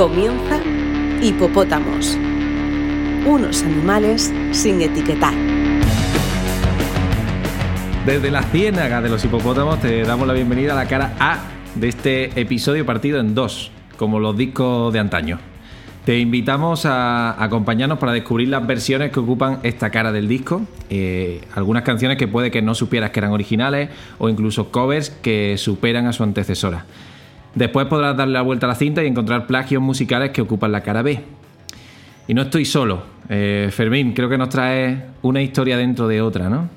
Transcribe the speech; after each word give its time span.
Comienza 0.00 0.58
Hipopótamos. 1.20 2.16
Unos 3.26 3.62
animales 3.62 4.32
sin 4.50 4.80
etiquetar. 4.80 5.34
Desde 8.06 8.30
la 8.30 8.42
ciénaga 8.44 9.02
de 9.02 9.10
los 9.10 9.22
hipopótamos 9.26 9.78
te 9.82 10.04
damos 10.04 10.26
la 10.26 10.32
bienvenida 10.32 10.72
a 10.72 10.76
la 10.76 10.88
cara 10.88 11.12
A 11.20 11.40
de 11.74 11.88
este 11.88 12.40
episodio 12.40 12.86
partido 12.86 13.20
en 13.20 13.34
dos, 13.34 13.72
como 13.98 14.18
los 14.20 14.38
discos 14.38 14.90
de 14.90 15.00
antaño. 15.00 15.38
Te 16.06 16.18
invitamos 16.18 16.86
a 16.86 17.36
acompañarnos 17.44 17.98
para 17.98 18.12
descubrir 18.12 18.48
las 18.48 18.66
versiones 18.66 19.12
que 19.12 19.20
ocupan 19.20 19.58
esta 19.64 19.90
cara 19.90 20.12
del 20.12 20.28
disco, 20.28 20.62
eh, 20.88 21.42
algunas 21.54 21.82
canciones 21.82 22.16
que 22.16 22.26
puede 22.26 22.50
que 22.50 22.62
no 22.62 22.74
supieras 22.74 23.10
que 23.10 23.20
eran 23.20 23.32
originales 23.32 23.90
o 24.16 24.30
incluso 24.30 24.72
covers 24.72 25.10
que 25.10 25.58
superan 25.58 26.06
a 26.06 26.14
su 26.14 26.22
antecesora. 26.22 26.86
Después 27.54 27.86
podrás 27.86 28.16
darle 28.16 28.34
la 28.34 28.42
vuelta 28.42 28.66
a 28.66 28.68
la 28.68 28.74
cinta 28.74 29.02
y 29.02 29.06
encontrar 29.06 29.46
plagios 29.46 29.82
musicales 29.82 30.30
que 30.30 30.40
ocupan 30.40 30.72
la 30.72 30.82
cara 30.82 31.02
B. 31.02 31.20
Y 32.28 32.34
no 32.34 32.42
estoy 32.42 32.64
solo. 32.64 33.02
Eh, 33.28 33.70
Fermín, 33.72 34.12
creo 34.12 34.28
que 34.28 34.38
nos 34.38 34.48
trae 34.48 35.04
una 35.22 35.42
historia 35.42 35.76
dentro 35.76 36.06
de 36.06 36.20
otra, 36.22 36.48
¿no? 36.48 36.68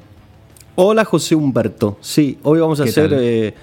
Hola 0.75 1.05
José 1.05 1.35
Humberto. 1.35 1.97
Sí, 2.01 2.39
hoy 2.41 2.59
vamos 2.59 2.79
a 2.79 2.85
hacer 2.85 3.11
eh, 3.13 3.53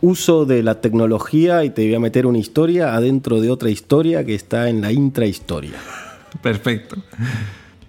uso 0.00 0.44
de 0.44 0.62
la 0.62 0.80
tecnología 0.80 1.64
y 1.64 1.70
te 1.70 1.84
voy 1.84 1.94
a 1.96 1.98
meter 1.98 2.26
una 2.26 2.38
historia 2.38 2.94
adentro 2.94 3.40
de 3.40 3.50
otra 3.50 3.70
historia 3.70 4.24
que 4.24 4.36
está 4.36 4.68
en 4.68 4.80
la 4.80 4.92
intrahistoria. 4.92 5.74
Perfecto. 6.42 6.96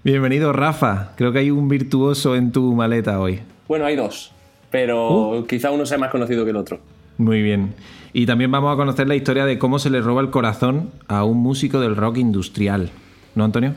Bienvenido 0.04 0.52
Rafa. 0.52 1.12
Creo 1.16 1.32
que 1.32 1.40
hay 1.40 1.52
un 1.52 1.70
virtuoso 1.70 2.36
en 2.36 2.52
tu 2.52 2.74
maleta 2.74 3.20
hoy. 3.20 3.42
Bueno, 3.68 3.86
hay 3.86 3.96
dos, 3.96 4.32
pero 4.72 5.38
uh. 5.38 5.46
quizá 5.46 5.70
uno 5.70 5.86
sea 5.86 6.00
más 6.00 6.10
conocido 6.10 6.44
que 6.44 6.50
el 6.50 6.58
otro. 6.58 6.80
Muy 7.20 7.44
bien. 7.44 7.76
Y 8.14 8.26
también 8.26 8.52
vamos 8.52 8.74
a 8.74 8.76
conocer 8.76 9.08
la 9.08 9.16
historia 9.16 9.46
de 9.46 9.58
cómo 9.58 9.80
se 9.80 9.90
le 9.90 10.02
roba 10.02 10.22
el 10.22 10.30
corazón 10.30 10.92
a 11.08 11.24
un 11.24 11.38
músico 11.38 11.80
del 11.80 11.96
rock 11.96 12.18
industrial. 12.18 12.92
¿No, 13.36 13.46
Antonio? 13.46 13.74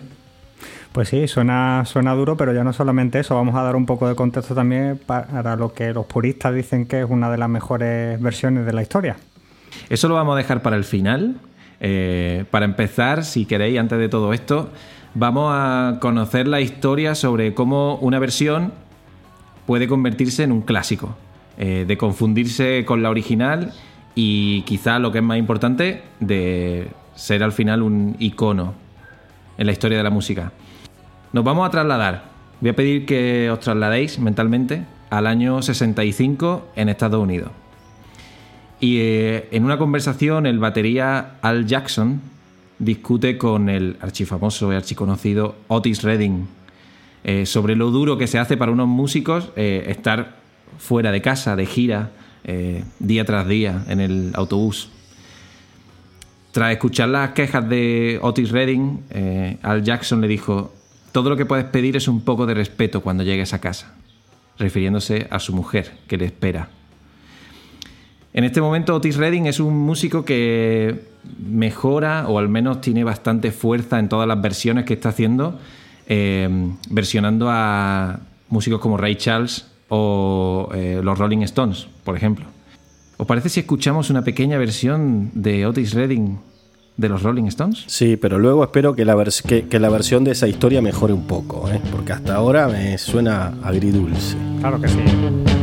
Pues 0.92 1.08
sí, 1.08 1.27
suena, 1.27 1.84
suena 1.86 2.14
duro, 2.14 2.36
pero 2.36 2.52
ya 2.52 2.62
no 2.62 2.72
solamente 2.72 3.18
eso, 3.18 3.34
vamos 3.34 3.56
a 3.56 3.62
dar 3.62 3.74
un 3.74 3.84
poco 3.84 4.08
de 4.08 4.14
contexto 4.14 4.55
también 4.55 5.00
para 5.05 5.56
lo 5.56 5.72
que 5.72 5.92
los 5.92 6.06
puristas 6.06 6.55
dicen 6.55 6.86
que 6.86 7.00
es 7.00 7.06
una 7.08 7.30
de 7.30 7.38
las 7.38 7.48
mejores 7.48 8.20
versiones 8.20 8.64
de 8.64 8.72
la 8.72 8.82
historia. 8.82 9.16
Eso 9.88 10.08
lo 10.08 10.14
vamos 10.14 10.34
a 10.34 10.36
dejar 10.38 10.62
para 10.62 10.77
el 10.77 10.84
final. 10.84 11.36
Eh, 11.80 12.44
para 12.50 12.64
empezar, 12.64 13.24
si 13.24 13.44
queréis, 13.44 13.78
antes 13.78 13.98
de 13.98 14.08
todo 14.08 14.32
esto, 14.32 14.70
vamos 15.14 15.50
a 15.52 15.98
conocer 16.00 16.46
la 16.46 16.60
historia 16.60 17.14
sobre 17.14 17.55
cómo 17.55 17.96
una 17.96 18.18
versión 18.18 18.72
puede 19.66 19.88
convertirse 19.88 20.44
en 20.44 20.52
un 20.52 20.62
clásico, 20.62 21.16
eh, 21.58 21.84
de 21.86 21.96
confundirse 21.96 22.84
con 22.84 23.02
la 23.02 23.10
original 23.10 23.72
y 24.15 24.62
quizá 24.62 24.98
lo 24.98 25.12
que 25.12 25.19
es 25.19 25.25
más 25.25 25.39
importante, 25.39 26.03
de 26.20 26.89
ser 27.15 27.43
al 27.43 27.53
final 27.53 27.83
un 27.83 28.17
icono 28.19 28.75
en 29.59 29.67
la 29.67 29.73
historia 29.73 29.98
de 29.98 30.05
la 30.05 30.11
música. 30.11 30.53
Nos 31.33 31.45
vamos 31.45 31.67
a 31.67 31.70
trasladar. 31.70 32.25
Voy 32.61 32.70
a 32.70 32.77
pedir 32.77 33.07
que 33.07 33.51
os 33.51 33.61
trasladéis 33.61 34.19
mentalmente 34.19 34.85
al 35.11 35.27
año 35.27 35.62
65 35.62 36.69
en 36.77 36.89
Estados 36.89 37.20
Unidos. 37.20 37.51
Y 38.81 38.98
eh, 38.98 39.48
en 39.51 39.65
una 39.65 39.79
conversación 39.79 40.47
el 40.47 40.59
batería 40.59 41.37
Al 41.42 41.67
Jackson 41.67 42.20
discute 42.79 43.39
con 43.39 43.69
el 43.69 43.97
archifamoso 44.01 44.73
y 44.73 44.77
archiconocido 44.77 45.55
Otis 45.69 46.03
Redding 46.03 46.47
eh, 47.23 47.47
sobre 47.47 47.77
lo 47.77 47.91
duro 47.91 48.19
que 48.19 48.27
se 48.27 48.39
hace 48.39 48.57
para 48.57 48.73
unos 48.73 48.89
músicos 48.89 49.51
eh, 49.57 49.87
estar 49.89 50.37
fuera 50.79 51.12
de 51.12 51.23
casa, 51.23 51.57
de 51.57 51.67
gira, 51.67 52.11
eh, 52.44 52.84
día 52.98 53.24
tras 53.24 53.48
día 53.48 53.84
en 53.88 54.00
el 54.00 54.32
autobús. 54.34 54.90
Tras 56.52 56.72
escuchar 56.72 57.08
las 57.08 57.30
quejas 57.30 57.68
de 57.68 58.18
Otis 58.22 58.50
Redding, 58.50 59.05
eh, 59.10 59.58
Al 59.62 59.82
Jackson 59.82 60.20
le 60.20 60.28
dijo, 60.28 60.72
todo 61.10 61.30
lo 61.30 61.36
que 61.36 61.46
puedes 61.46 61.64
pedir 61.64 61.96
es 61.96 62.06
un 62.06 62.20
poco 62.20 62.46
de 62.46 62.55
respeto 62.55 63.00
cuando 63.00 63.24
llegues 63.24 63.52
a 63.55 63.60
casa, 63.60 63.94
refiriéndose 64.58 65.27
a 65.30 65.40
su 65.40 65.52
mujer, 65.52 65.92
que 66.06 66.16
le 66.16 66.27
espera. 66.27 66.68
En 68.32 68.44
este 68.44 68.61
momento 68.61 68.94
Otis 68.94 69.16
Redding 69.16 69.46
es 69.46 69.61
un 69.61 69.76
músico 69.78 70.24
que 70.24 71.02
mejora 71.48 72.26
o 72.28 72.38
al 72.38 72.48
menos 72.48 72.80
tiene 72.80 73.05
bastante 73.05 73.52
fuerza 73.52 73.98
en 73.98 74.08
todas 74.08 74.28
las 74.28 74.40
versiones 74.40 74.84
que 74.84 74.94
está 74.94 75.11
haciendo, 75.11 75.58
eh, 76.06 76.48
versionando 76.90 77.48
a 77.48 78.20
músicos 78.48 78.80
como 78.80 78.96
Ray 78.96 79.16
Charles, 79.16 79.66
o 79.89 80.68
eh, 80.74 81.00
los 81.02 81.18
Rolling 81.18 81.42
Stones, 81.42 81.89
por 82.05 82.17
ejemplo. 82.17 82.46
¿Os 83.17 83.27
parece 83.27 83.48
si 83.48 83.61
escuchamos 83.61 84.11
una 84.11 84.22
pequeña 84.22 84.58
versión 84.58 85.30
de 85.34 85.67
Otis 85.67 85.95
Redding 85.95 86.39
de 86.96 87.08
los 87.08 87.22
Rolling 87.22 87.45
Stones? 87.45 87.84
Sí, 87.86 88.17
pero 88.17 88.39
luego 88.39 88.64
espero 88.64 88.94
que 88.94 89.05
la, 89.05 89.17
que, 89.46 89.78
la 89.78 89.89
versión 89.89 90.24
de 90.24 90.33
esa 90.33 90.48
historia 90.48 90.83
mejore 90.83 91.12
un 91.12 91.27
poco, 91.27 91.70
¿eh? 91.70 91.80
porque 91.92 92.12
hasta 92.12 92.34
ahora 92.34 92.68
me 92.68 92.98
suena 92.98 93.55
agridulce. 93.62 94.36
Claro 94.61 94.80
que 94.80 94.89
sí. 94.89 95.54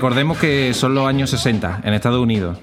Recordemos 0.00 0.38
que 0.38 0.72
son 0.72 0.94
los 0.94 1.06
años 1.06 1.28
60 1.28 1.82
en 1.84 1.92
Estados 1.92 2.22
Unidos. 2.22 2.56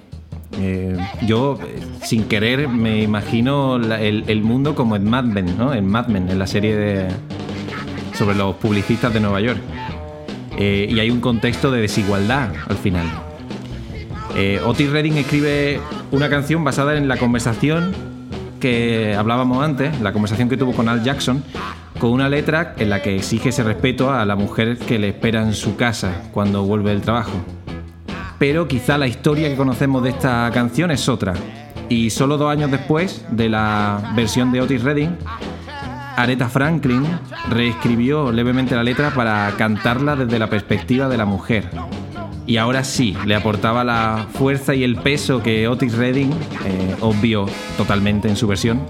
Eh, 0.59 0.97
yo, 1.21 1.59
sin 2.01 2.23
querer, 2.23 2.67
me 2.67 3.03
imagino 3.03 3.75
el, 3.75 4.41
mundo 4.41 4.73
como 4.73 4.95
en 4.95 5.07
Mad 5.07 5.25
Men, 5.25 5.55
¿no? 5.55 5.71
En 5.71 5.85
Mad 5.85 6.07
Men, 6.07 6.29
en 6.29 6.39
la 6.39 6.47
serie 6.47 6.75
de, 6.75 7.07
sobre 8.15 8.35
los 8.35 8.55
publicistas 8.55 9.13
de 9.13 9.19
Nueva 9.19 9.39
York. 9.39 9.59
Eh, 10.57 10.87
y 10.89 10.99
hay 10.99 11.11
un 11.11 11.21
contexto 11.21 11.69
de 11.69 11.79
desigualdad 11.79 12.49
al 12.67 12.77
final. 12.77 13.05
Eh, 14.35 14.59
Otis 14.65 14.89
Redding 14.89 15.17
escribe 15.17 15.79
una 16.09 16.29
canción 16.29 16.63
basada 16.63 16.97
en 16.97 17.07
la 17.07 17.17
conversación 17.17 17.93
que 18.59 19.13
hablábamos 19.15 19.63
antes, 19.63 20.01
la 20.01 20.11
conversación 20.11 20.49
que 20.49 20.57
tuvo 20.57 20.73
con 20.73 20.89
Al 20.89 21.03
Jackson, 21.03 21.43
con 21.99 22.11
una 22.11 22.29
letra 22.29 22.75
en 22.77 22.89
la 22.89 23.01
que 23.01 23.15
exige 23.15 23.49
ese 23.49 23.63
respeto 23.63 24.11
a 24.11 24.25
la 24.25 24.35
mujer 24.35 24.77
que 24.77 24.99
le 24.99 25.09
espera 25.09 25.41
en 25.41 25.53
su 25.53 25.75
casa 25.75 26.23
cuando 26.31 26.63
vuelve 26.63 26.91
del 26.91 27.01
trabajo. 27.01 27.33
Pero 28.39 28.67
quizá 28.67 28.97
la 28.97 29.07
historia 29.07 29.49
que 29.49 29.55
conocemos 29.55 30.03
de 30.03 30.09
esta 30.09 30.49
canción 30.53 30.91
es 30.91 31.09
otra. 31.09 31.33
Y 31.89 32.09
solo 32.09 32.37
dos 32.37 32.51
años 32.51 32.69
después 32.69 33.25
de 33.31 33.49
la 33.49 34.13
versión 34.15 34.51
de 34.51 34.61
Otis 34.61 34.83
Redding, 34.83 35.17
Aretha 36.15 36.49
Franklin 36.49 37.03
reescribió 37.49 38.31
levemente 38.31 38.75
la 38.75 38.83
letra 38.83 39.11
para 39.11 39.51
cantarla 39.57 40.15
desde 40.15 40.37
la 40.37 40.49
perspectiva 40.49 41.07
de 41.07 41.17
la 41.17 41.25
mujer. 41.25 41.69
Y 42.45 42.57
ahora 42.57 42.83
sí, 42.83 43.15
le 43.25 43.35
aportaba 43.35 43.83
la 43.83 44.27
fuerza 44.33 44.73
y 44.73 44.83
el 44.83 44.97
peso 44.97 45.41
que 45.41 45.67
Otis 45.67 45.97
Redding 45.97 46.31
eh, 46.31 46.95
obvió 47.01 47.45
totalmente 47.75 48.29
en 48.29 48.35
su 48.35 48.47
versión 48.47 48.81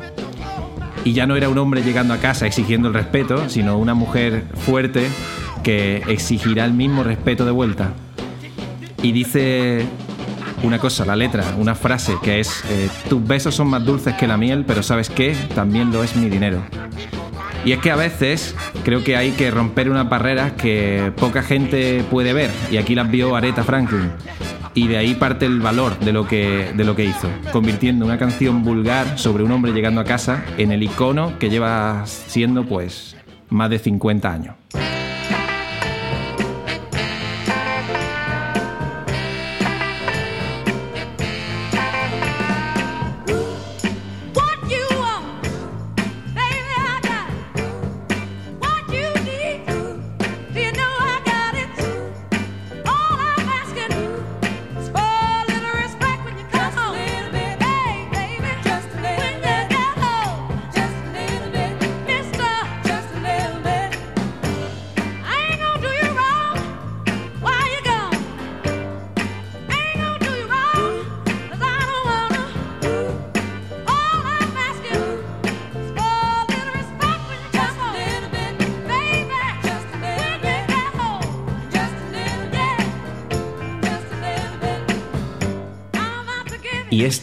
y 1.07 1.13
ya 1.13 1.25
no 1.25 1.37
era 1.37 1.47
un 1.47 1.57
hombre 1.57 1.83
llegando 1.83 2.13
a 2.13 2.17
casa 2.17 2.47
exigiendo 2.47 2.89
el 2.89 2.93
respeto, 2.93 3.47
sino 3.47 3.77
una 3.77 3.93
mujer 3.93 4.43
fuerte 4.55 5.07
que 5.63 6.03
exigirá 6.09 6.65
el 6.65 6.73
mismo 6.73 7.01
respeto 7.01 7.45
de 7.45 7.51
vuelta. 7.51 7.93
Y 9.01 9.13
dice 9.13 9.85
una 10.63 10.79
cosa, 10.79 11.05
la 11.05 11.15
letra, 11.15 11.45
una 11.57 11.75
frase 11.75 12.17
que 12.21 12.41
es, 12.41 12.61
eh, 12.69 12.89
tus 13.07 13.25
besos 13.25 13.55
son 13.55 13.69
más 13.69 13.85
dulces 13.85 14.15
que 14.15 14.27
la 14.27 14.35
miel, 14.35 14.65
pero 14.67 14.83
sabes 14.83 15.09
qué, 15.09 15.33
también 15.55 15.93
lo 15.93 16.03
es 16.03 16.17
mi 16.17 16.29
dinero. 16.29 16.61
Y 17.63 17.71
es 17.71 17.79
que 17.79 17.89
a 17.89 17.95
veces 17.95 18.53
creo 18.83 19.01
que 19.01 19.15
hay 19.15 19.31
que 19.31 19.49
romper 19.49 19.89
unas 19.89 20.09
barreras 20.09 20.51
que 20.53 21.13
poca 21.15 21.41
gente 21.41 22.03
puede 22.11 22.33
ver, 22.33 22.51
y 22.69 22.75
aquí 22.75 22.95
las 22.95 23.09
vio 23.09 23.33
Aretha 23.33 23.63
Franklin 23.63 24.11
y 24.77 24.87
de 24.87 24.97
ahí 24.97 25.15
parte 25.15 25.47
el 25.47 25.59
valor 25.59 25.97
de 25.97 26.13
lo 26.13 26.27
que, 26.27 26.71
de 26.75 26.83
lo 26.83 26.95
que 26.95 27.03
hizo, 27.03 27.27
convirtiendo 27.51 28.05
una 28.05 28.19
canción 28.19 28.63
vulgar 28.63 29.17
sobre 29.17 29.43
un 29.43 29.51
hombre 29.51 29.71
llegando 29.71 29.99
a 29.99 30.03
casa 30.03 30.45
en 30.59 30.71
el 30.71 30.83
icono 30.83 31.39
que 31.39 31.49
lleva 31.49 32.03
siendo 32.05 32.63
pues 32.63 33.17
más 33.49 33.71
de 33.71 33.79
50 33.79 34.31
años. 34.31 34.55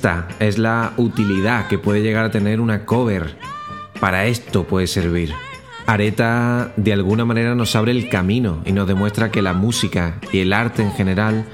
Esta 0.05 0.29
es 0.39 0.59
la 0.59 0.93
utilidad 0.99 1.67
que 1.67 1.79
puede 1.79 2.03
llegar 2.03 2.27
a 2.27 2.31
tener 2.31 2.61
una 2.61 2.85
cover. 2.85 3.39
Para 4.01 4.27
esto 4.27 4.65
puede 4.65 4.87
servir. 4.87 5.33
Areta 5.87 6.75
de 6.77 6.93
alguna 6.93 7.25
manera 7.25 7.55
nos 7.55 7.75
abre 7.75 7.93
el 7.93 8.11
camino 8.11 8.61
y 8.67 8.73
nos 8.73 8.87
demuestra 8.87 9.31
que 9.31 9.41
la 9.41 9.55
música 9.55 10.21
y 10.31 10.41
el 10.41 10.53
arte 10.53 10.83
en 10.83 10.93
general 10.93 11.47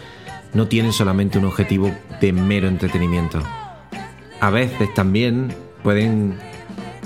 no 0.52 0.66
tienen 0.66 0.92
solamente 0.92 1.38
un 1.38 1.44
objetivo 1.44 1.92
de 2.20 2.32
mero 2.32 2.66
entretenimiento. 2.66 3.40
A 4.40 4.50
veces 4.50 4.92
también 4.94 5.54
pueden 5.84 6.34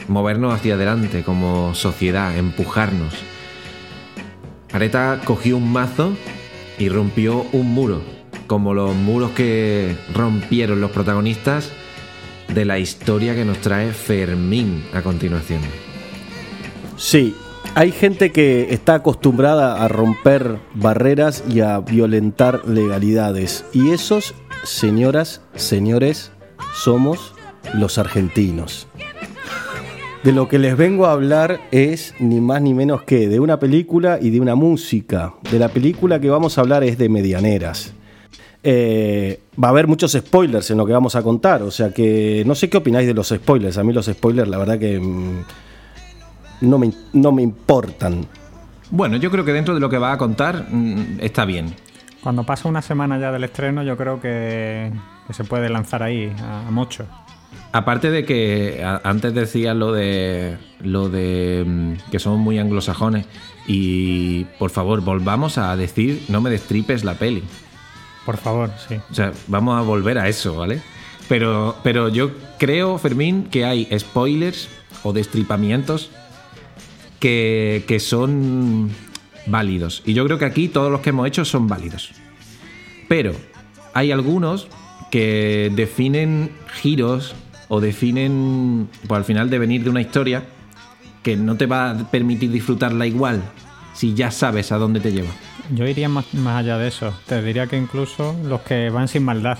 movernos 0.08 0.55
hacia 0.55 0.76
adelante 0.76 1.25
como 1.25 1.75
sociedad, 1.75 2.35
empujarnos. 2.38 3.12
Areta 4.73 5.20
cogió 5.26 5.58
un 5.58 5.70
mazo 5.70 6.17
y 6.79 6.88
rompió 6.88 7.44
un 7.52 7.75
muro, 7.75 8.00
como 8.46 8.75
los 8.75 8.94
muros 8.94 9.31
que 9.32 9.96
rompieron 10.14 10.81
los 10.81 10.91
protagonistas 10.91 11.70
de 12.52 12.64
la 12.64 12.79
historia 12.79 13.35
que 13.35 13.44
nos 13.44 13.58
trae 13.58 13.93
Fermín 13.93 14.85
a 14.93 15.02
continuación. 15.02 15.61
Sí, 16.96 17.35
hay 17.75 17.91
gente 17.91 18.31
que 18.31 18.73
está 18.73 18.94
acostumbrada 18.94 19.82
a 19.82 19.88
romper 19.88 20.58
barreras 20.75 21.43
y 21.49 21.61
a 21.61 21.81
violentar 21.81 22.67
legalidades. 22.69 23.64
Y 23.73 23.91
esos, 23.91 24.35
señoras, 24.62 25.41
señores, 25.56 26.31
somos 26.75 27.35
los 27.75 27.99
argentinos. 27.99 28.87
De 30.23 30.32
lo 30.32 30.49
que 30.49 30.58
les 30.58 30.76
vengo 30.76 31.06
a 31.06 31.12
hablar 31.12 31.61
es 31.70 32.14
ni 32.19 32.41
más 32.41 32.62
ni 32.62 32.73
menos 32.73 33.02
que 33.02 33.29
de 33.29 33.41
una 33.41 33.58
película 33.58 34.19
y 34.23 34.31
de 34.31 34.41
una 34.41 34.55
música. 34.55 35.35
De 35.50 35.58
la 35.58 35.69
película 35.69 36.20
que 36.20 36.31
vamos 36.31 36.56
a 36.56 36.61
hablar 36.61 36.85
es 36.85 36.96
de 36.96 37.08
Medianeras. 37.08 37.93
Eh, 38.67 39.41
va 39.63 39.69
a 39.69 39.71
haber 39.73 39.87
muchos 39.87 40.13
spoilers 40.13 40.71
en 40.71 40.79
lo 40.79 40.87
que 40.87 40.93
vamos 40.95 41.15
a 41.17 41.23
contar, 41.23 41.63
o 41.63 41.71
sea 41.71 41.91
que 41.93 42.43
no 42.47 42.55
sé 42.55 42.71
qué 42.71 42.79
opináis 42.79 43.07
de 43.07 43.13
los 43.15 43.29
spoilers. 43.29 43.77
A 43.77 43.85
mí 43.85 43.93
los 43.93 44.07
spoilers, 44.07 44.49
la 44.49 44.57
verdad 44.57 44.79
que 44.79 44.99
mm, 44.99 45.43
no, 46.63 46.79
me, 46.79 46.91
no 47.13 47.31
me 47.33 47.43
importan. 47.43 48.27
Bueno, 48.91 49.17
yo 49.19 49.31
creo 49.31 49.45
que 49.45 49.53
dentro 49.53 49.75
de 49.75 49.81
lo 49.81 49.89
que 49.91 49.99
va 49.99 50.13
a 50.13 50.19
contar 50.19 50.67
mm, 50.71 51.19
está 51.21 51.45
bien. 51.45 51.75
Cuando 52.23 52.45
pasa 52.45 52.69
una 52.69 52.81
semana 52.81 53.19
ya 53.19 53.31
del 53.33 53.45
estreno, 53.45 53.83
yo 53.83 53.99
creo 53.99 54.19
que, 54.21 54.91
que 55.27 55.33
se 55.35 55.45
puede 55.45 55.69
lanzar 55.69 56.03
ahí 56.03 56.33
a, 56.41 56.67
a 56.67 56.71
mucho. 56.71 57.05
Aparte 57.73 58.11
de 58.11 58.25
que 58.25 58.83
a- 58.83 59.01
antes 59.05 59.35
decías 59.35 59.77
lo 59.77 59.93
de 59.93 60.57
lo 60.81 61.09
de 61.11 61.65
mm, 61.67 62.11
que 62.11 62.19
somos 62.19 62.39
muy 62.39 62.59
anglosajones 62.59 63.27
y 63.67 64.45
por 64.59 64.71
favor 64.71 65.03
volvamos 65.03 65.59
a 65.59 65.77
decir 65.77 66.23
no 66.29 66.41
me 66.41 66.49
destripes 66.51 67.05
la 67.05 67.15
peli. 67.15 67.43
Por 68.25 68.37
favor, 68.37 68.71
sí. 68.88 68.97
O 69.11 69.15
sea, 69.15 69.32
vamos 69.49 69.79
a 69.79 69.82
volver 69.82 70.19
a 70.19 70.29
eso, 70.29 70.56
¿vale? 70.56 70.81
Pero, 71.29 71.76
pero 71.82 72.09
yo 72.09 72.32
creo, 72.59 72.99
Fermín, 72.99 73.44
que 73.44 73.65
hay 73.65 73.88
spoilers 73.99 74.69
o 75.03 75.12
destripamientos 75.12 76.11
que, 77.21 77.85
que 77.87 78.00
son 78.00 78.91
válidos. 79.47 80.03
Y 80.05 80.15
yo 80.15 80.25
creo 80.25 80.38
que 80.38 80.44
aquí 80.44 80.69
todos 80.69 80.91
los 80.91 81.00
que 81.00 81.11
hemos 81.11 81.26
hecho 81.26 81.44
son 81.44 81.69
válidos. 81.69 82.12
Pero 83.09 83.32
hay 83.93 84.12
algunos 84.12 84.69
que 85.11 85.70
definen 85.75 86.50
giros 86.73 87.35
o 87.69 87.81
definen, 87.81 88.88
pues 89.06 89.19
al 89.19 89.25
final, 89.25 89.50
de 89.50 89.59
venir 89.59 89.85
de 89.85 89.91
una 89.91 90.00
historia 90.00 90.44
que 91.23 91.37
no 91.37 91.56
te 91.56 91.67
va 91.67 91.91
a 91.91 92.11
permitir 92.11 92.50
disfrutarla 92.50 93.06
igual 93.06 93.43
si 93.94 94.15
ya 94.15 94.31
sabes 94.31 94.73
a 94.73 94.77
dónde 94.77 95.00
te 95.00 95.12
lleva. 95.12 95.31
Yo 95.71 95.87
iría 95.87 96.09
más, 96.09 96.33
más 96.35 96.61
allá 96.61 96.79
de 96.79 96.89
eso. 96.89 97.13
Te 97.27 97.43
diría 97.43 97.67
que 97.67 97.77
incluso 97.77 98.35
los 98.45 98.61
que 98.63 98.91
van 98.91 99.09
sin 99.09 99.25
maldad. 99.25 99.59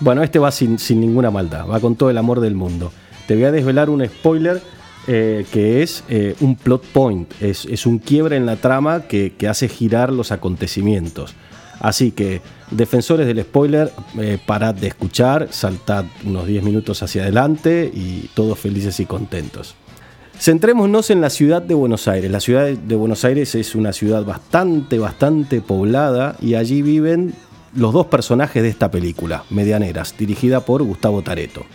Bueno, 0.00 0.22
este 0.22 0.38
va 0.38 0.50
sin, 0.50 0.78
sin 0.78 1.00
ninguna 1.00 1.30
maldad, 1.30 1.66
va 1.66 1.80
con 1.80 1.96
todo 1.96 2.10
el 2.10 2.18
amor 2.18 2.40
del 2.40 2.54
mundo. 2.54 2.92
Te 3.26 3.34
voy 3.34 3.44
a 3.44 3.52
desvelar 3.52 3.90
un 3.90 4.06
spoiler 4.06 4.62
eh, 5.06 5.46
que 5.52 5.82
es 5.82 6.04
eh, 6.08 6.36
un 6.40 6.54
plot 6.54 6.84
point, 6.86 7.32
es, 7.40 7.64
es 7.64 7.86
un 7.86 7.98
quiebre 7.98 8.36
en 8.36 8.46
la 8.46 8.56
trama 8.56 9.02
que, 9.02 9.34
que 9.36 9.48
hace 9.48 9.68
girar 9.68 10.12
los 10.12 10.32
acontecimientos. 10.32 11.34
Así 11.80 12.10
que, 12.10 12.42
defensores 12.70 13.26
del 13.26 13.42
spoiler, 13.42 13.92
eh, 14.18 14.38
parad 14.44 14.74
de 14.74 14.88
escuchar, 14.88 15.48
saltad 15.50 16.04
unos 16.24 16.46
10 16.46 16.62
minutos 16.62 17.02
hacia 17.02 17.22
adelante 17.22 17.90
y 17.92 18.28
todos 18.34 18.58
felices 18.58 18.98
y 19.00 19.06
contentos. 19.06 19.76
Centrémonos 20.40 21.10
en 21.10 21.20
la 21.20 21.30
ciudad 21.30 21.60
de 21.60 21.74
Buenos 21.74 22.06
Aires. 22.06 22.30
La 22.30 22.38
ciudad 22.38 22.68
de 22.68 22.94
Buenos 22.94 23.24
Aires 23.24 23.56
es 23.56 23.74
una 23.74 23.92
ciudad 23.92 24.24
bastante, 24.24 25.00
bastante 25.00 25.60
poblada 25.60 26.36
y 26.40 26.54
allí 26.54 26.80
viven 26.80 27.34
los 27.74 27.92
dos 27.92 28.06
personajes 28.06 28.62
de 28.62 28.68
esta 28.68 28.88
película, 28.88 29.42
Medianeras, 29.50 30.14
dirigida 30.16 30.60
por 30.60 30.84
Gustavo 30.84 31.22
Tareto. 31.22 31.66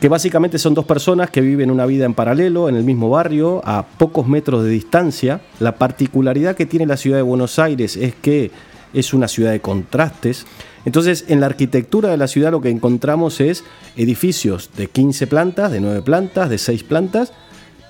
Que 0.00 0.08
básicamente 0.08 0.58
son 0.58 0.74
dos 0.74 0.84
personas 0.84 1.30
que 1.30 1.40
viven 1.40 1.72
una 1.72 1.86
vida 1.86 2.04
en 2.04 2.14
paralelo 2.14 2.68
en 2.68 2.76
el 2.76 2.84
mismo 2.84 3.10
barrio, 3.10 3.62
a 3.64 3.84
pocos 3.84 4.28
metros 4.28 4.62
de 4.62 4.70
distancia. 4.70 5.40
La 5.58 5.74
particularidad 5.74 6.54
que 6.54 6.66
tiene 6.66 6.86
la 6.86 6.96
ciudad 6.96 7.16
de 7.16 7.22
Buenos 7.22 7.58
Aires 7.58 7.96
es 7.96 8.14
que 8.14 8.52
es 8.94 9.12
una 9.12 9.26
ciudad 9.26 9.50
de 9.50 9.60
contrastes. 9.60 10.46
Entonces, 10.84 11.24
en 11.26 11.40
la 11.40 11.46
arquitectura 11.46 12.10
de 12.10 12.16
la 12.16 12.28
ciudad 12.28 12.52
lo 12.52 12.60
que 12.60 12.70
encontramos 12.70 13.40
es 13.40 13.64
edificios 13.96 14.70
de 14.76 14.86
15 14.86 15.26
plantas, 15.26 15.72
de 15.72 15.80
9 15.80 16.02
plantas, 16.02 16.48
de 16.48 16.58
6 16.58 16.84
plantas, 16.84 17.32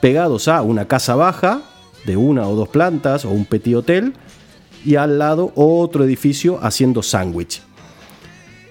pegados 0.01 0.49
a 0.49 0.63
una 0.63 0.87
casa 0.87 1.15
baja 1.15 1.63
de 2.05 2.17
una 2.17 2.49
o 2.49 2.55
dos 2.55 2.69
plantas 2.69 3.25
o 3.25 3.31
un 3.31 3.45
petit 3.45 3.77
hotel 3.77 4.15
y 4.85 4.97
al 4.97 5.19
lado 5.19 5.53
otro 5.55 6.05
edificio 6.05 6.59
haciendo 6.63 7.03
sándwich. 7.03 7.63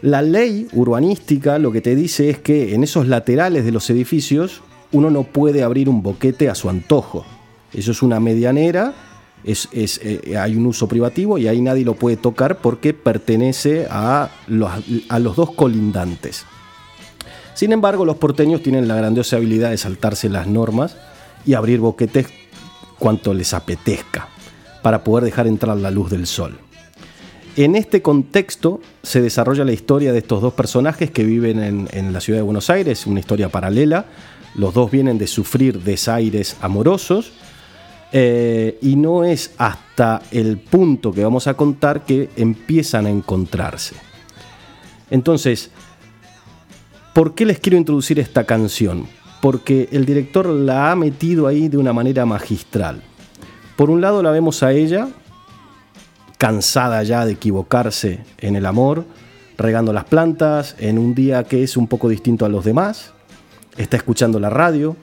La 0.02 0.22
ley 0.22 0.68
urbanística 0.74 1.58
lo 1.58 1.72
que 1.72 1.82
te 1.82 1.96
dice 1.96 2.30
es 2.30 2.40
que 2.40 2.76
en 2.76 2.84
esos 2.84 3.08
laterales 3.08 3.66
de 3.66 3.72
los 3.72 3.90
edificios 3.90 4.62
uno 4.92 5.10
no 5.10 5.24
puede 5.24 5.64
abrir 5.64 5.90
un 5.90 6.02
boquete 6.02 6.50
a 6.50 6.56
su 6.56 6.70
antojo. 6.70 7.26
Eso 7.74 7.92
es 7.92 8.02
una 8.02 8.20
medianera, 8.20 8.94
es, 9.44 9.68
es, 9.72 10.00
eh, 10.04 10.38
hay 10.38 10.56
un 10.56 10.66
uso 10.66 10.88
privativo 10.88 11.38
y 11.38 11.48
ahí 11.48 11.62
nadie 11.62 11.84
lo 11.84 11.96
puede 11.96 12.16
tocar 12.16 12.60
porque 12.60 12.94
pertenece 12.94 13.88
a 13.90 14.30
los, 14.48 14.72
a 15.10 15.20
los 15.20 15.36
dos 15.36 15.52
colindantes. 15.52 16.46
Sin 17.54 17.72
embargo, 17.72 18.06
los 18.06 18.18
porteños 18.18 18.62
tienen 18.62 18.88
la 18.88 18.96
grandiosa 18.96 19.38
habilidad 19.38 19.72
de 19.72 19.78
saltarse 19.78 20.30
las 20.30 20.48
normas 20.48 20.96
y 21.46 21.54
abrir 21.54 21.80
boquetes 21.80 22.28
cuanto 23.00 23.34
les 23.34 23.54
apetezca 23.54 24.28
para 24.82 25.04
poder 25.04 25.26
dejar 25.26 25.48
entrar 25.48 25.78
la 25.78 25.92
luz 25.92 26.10
del 26.10 26.28
sol. 26.28 26.58
En 27.56 27.76
este 27.76 28.04
contexto 28.04 28.82
se 29.02 29.20
desarrolla 29.20 29.66
la 29.66 29.72
historia 29.72 30.14
de 30.14 30.20
estos 30.20 30.44
dos 30.44 30.54
personajes 30.54 31.10
que 31.10 31.24
viven 31.24 31.88
en, 31.92 32.14
la 32.14 32.22
ciudad 32.22 32.40
de 32.40 32.44
Buenos 32.44 32.70
Aires, 32.70 33.08
una 33.08 33.20
historia 33.20 33.50
paralela. 33.50 34.06
Los 34.54 34.76
dos 34.76 34.92
vienen 34.92 35.18
de 35.18 35.26
sufrir 35.26 35.82
desaires 35.82 36.56
amorosos 36.62 37.32
eh, 38.12 38.78
y 38.82 38.96
no 38.96 39.24
es 39.24 39.56
hasta 39.58 40.22
el 40.32 40.60
punto 40.60 41.12
que 41.12 41.24
vamos 41.24 41.48
a 41.48 41.56
contar 41.56 42.06
que 42.06 42.30
empiezan 42.36 43.08
a 43.08 43.10
encontrarse. 43.10 43.96
Entonces, 45.10 45.72
¿por 47.14 47.34
qué 47.34 47.46
les 47.46 47.60
quiero 47.60 47.78
introducir 47.78 48.20
esta 48.20 48.44
canción? 48.44 49.08
Porque 49.42 49.90
el 49.92 50.06
director 50.06 50.48
la 50.48 50.92
ha 50.92 50.96
metido 50.96 51.48
ahí 51.48 51.68
de 51.68 51.78
una 51.78 51.94
manera 51.94 52.26
magistral. 52.26 53.02
Por 53.76 53.90
un 53.90 54.02
lado 54.02 54.24
la 54.24 54.32
vemos 54.32 54.64
a 54.64 54.72
ella, 54.72 55.10
cansada 56.38 57.04
ya 57.04 57.26
de 57.26 57.34
equivocarse 57.34 58.22
en 58.40 58.56
el 58.56 58.66
amor, 58.66 59.06
regando 59.58 59.94
las 59.94 60.06
plantas 60.06 60.76
en 60.80 60.98
un 60.98 61.14
día 61.14 61.44
que 61.44 61.64
es 61.64 61.78
un 61.78 61.88
poco 61.88 62.10
distinto 62.10 62.46
a 62.46 62.50
los 62.50 62.66
demás, 62.66 63.14
está 63.78 63.98
escuchando 63.98 64.40
la 64.40 64.50
radio, 64.50 64.96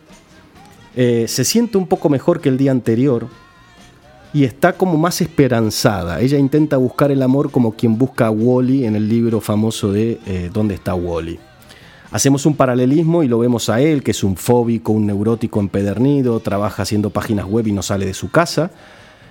eh, 0.96 1.26
se 1.28 1.44
siente 1.44 1.76
un 1.76 1.86
poco 1.86 2.08
mejor 2.08 2.40
que 2.40 2.48
el 2.48 2.56
día 2.56 2.70
anterior 2.70 3.28
y 4.32 4.44
está 4.44 4.72
como 4.72 4.96
más 4.98 5.20
esperanzada. 5.20 6.20
Ella 6.20 6.38
intenta 6.38 6.76
buscar 6.76 7.10
el 7.10 7.22
amor 7.22 7.50
como 7.50 7.72
quien 7.72 7.98
busca 7.98 8.26
a 8.26 8.30
Wally 8.30 8.84
en 8.84 8.96
el 8.96 9.08
libro 9.08 9.40
famoso 9.40 9.92
de 9.92 10.18
eh, 10.26 10.50
¿Dónde 10.52 10.74
está 10.74 10.94
Wally? 10.94 11.38
Hacemos 12.14 12.46
un 12.46 12.54
paralelismo 12.54 13.24
y 13.24 13.28
lo 13.28 13.40
vemos 13.40 13.68
a 13.68 13.80
él, 13.80 14.04
que 14.04 14.12
es 14.12 14.22
un 14.22 14.36
fóbico, 14.36 14.92
un 14.92 15.04
neurótico 15.04 15.58
empedernido, 15.58 16.38
trabaja 16.38 16.84
haciendo 16.84 17.10
páginas 17.10 17.44
web 17.44 17.66
y 17.66 17.72
no 17.72 17.82
sale 17.82 18.06
de 18.06 18.14
su 18.14 18.30
casa, 18.30 18.70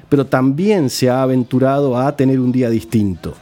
pero 0.10 0.26
también 0.26 0.90
se 0.90 1.10
ha 1.10 1.22
aventurado 1.22 1.98
a 1.98 2.14
tener 2.18 2.42
un 2.42 2.52
día 2.52 2.70
distinto. 2.70 3.36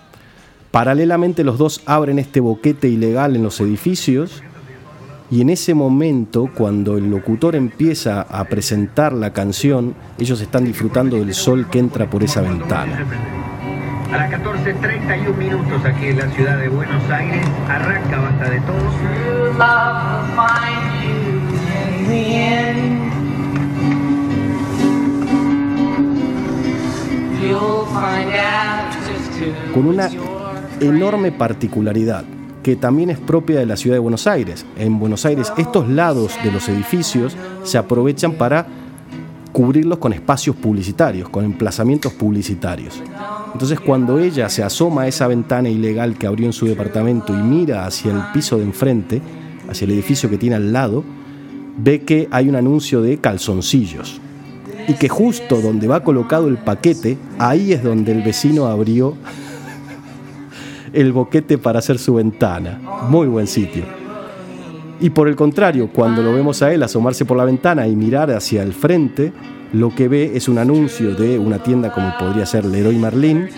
Paralelamente 0.69 1.43
los 1.43 1.57
dos 1.57 1.81
abren 1.88 2.19
este 2.19 2.39
boquete 2.39 2.88
ilegal 2.88 3.36
en 3.36 3.41
los 3.41 3.60
edificios 3.62 4.43
y 5.31 5.41
en 5.41 5.50
ese 5.50 5.74
momento, 5.74 6.48
cuando 6.55 6.95
el 6.98 7.10
locutor 7.10 7.55
empieza 7.55 8.21
a 8.21 8.43
presentar 8.43 9.12
la 9.12 9.33
canción, 9.33 9.95
ellos 10.19 10.39
están 10.39 10.65
disfrutando 10.65 11.17
del 11.17 11.33
sol 11.33 11.67
que 11.67 11.79
entra 11.79 12.07
por 12.07 12.24
esa 12.24 12.41
ventana. 12.41 13.50
A 14.12 14.18
las 14.18 14.30
14.31 14.30 15.38
minutos 15.38 15.86
aquí 15.86 16.08
en 16.08 16.18
la 16.18 16.30
ciudad 16.32 16.58
de 16.58 16.68
Buenos 16.68 17.10
Aires, 17.10 17.48
arranca 17.70 18.20
Basta 18.20 18.50
de 18.50 18.60
Todos. 18.60 18.94
Con 29.74 29.88
una 29.88 30.10
enorme 30.82 31.32
particularidad. 31.32 32.25
que 32.62 32.75
también 32.75 33.10
es 33.10 33.18
propia 33.18 33.60
de 33.60 33.65
la 33.65 33.75
ciudad 33.75 33.96
de 33.96 34.00
Buenos 34.00 34.27
Aires. 34.27 34.68
En 34.77 35.00
Buenos 35.00 35.25
Aires 35.25 35.51
estos 35.58 35.89
lados 35.89 36.38
de 36.44 36.51
los 36.51 36.70
edificios 36.70 37.36
se 37.63 37.80
aprovechan 37.80 38.34
para 38.34 38.68
cubrirlos 39.51 39.98
con 40.00 40.13
espacios 40.13 40.55
publicitarios, 40.55 41.29
con 41.29 41.46
emplazamientos 41.46 42.13
publicitarios. 42.13 43.01
Entonces 43.53 43.79
cuando 43.79 44.20
ella 44.20 44.50
se 44.50 44.63
asoma 44.63 45.03
a 45.03 45.08
esa 45.08 45.27
ventana 45.27 45.70
ilegal 45.70 46.17
que 46.17 46.27
abrió 46.27 46.46
en 46.46 46.53
su 46.53 46.65
departamento 46.65 47.34
y 47.34 47.41
mira 47.41 47.86
hacia 47.86 48.12
el 48.12 48.22
piso 48.34 48.58
de 48.58 48.63
enfrente, 48.63 49.22
hacia 49.70 49.86
el 49.86 49.91
edificio 49.91 50.29
que 50.29 50.38
tiene 50.38 50.55
al 50.55 50.72
lado, 50.72 51.03
ve 51.77 52.01
que 52.01 52.27
hay 52.31 52.50
un 52.50 52.55
anuncio 52.55 53.01
de 53.01 53.17
calzoncillos. 53.17 54.22
Y 54.88 54.93
que 54.96 55.10
justo 55.10 55.62
donde 55.62 55.88
va 55.88 56.03
colocado 56.03 56.48
el 56.48 56.58
paquete, 56.58 57.17
ahí 57.38 57.72
es 57.72 57.84
donde 57.84 58.12
el 58.13 58.24
vecino 58.24 58.65
abrió 58.65 59.15
el 60.93 61.13
boquete 61.13 61.58
para 61.58 61.79
hacer 61.79 62.00
su 62.00 62.15
ventana. 62.15 62.81
Muy 63.08 63.27
buen 63.27 63.48
sitio. 63.48 64.00
Y 65.01 65.10
por 65.10 65.27
el 65.27 65.36
contrario, 65.36 65.89
cuando 65.91 66.22
lo 66.22 66.31
vemos 66.31 66.62
a 66.62 66.72
él 66.72 66.84
asomarse 66.84 67.25
por 67.25 67.36
la 67.36 67.43
ventana 67.43 67.88
y 67.88 67.96
mirar 67.96 68.29
hacia 68.29 68.62
el 68.62 68.72
frente, 68.72 69.34
lo 69.74 69.93
que 69.96 70.08
ve 70.08 70.34
es 70.36 70.48
un 70.48 70.60
anuncio 70.60 71.15
de 71.15 71.39
una 71.39 71.58
tienda 71.58 71.91
como 71.91 72.15
podría 72.20 72.46
ser 72.46 72.65
Leroy 72.65 72.98
Merlin, 72.98 73.50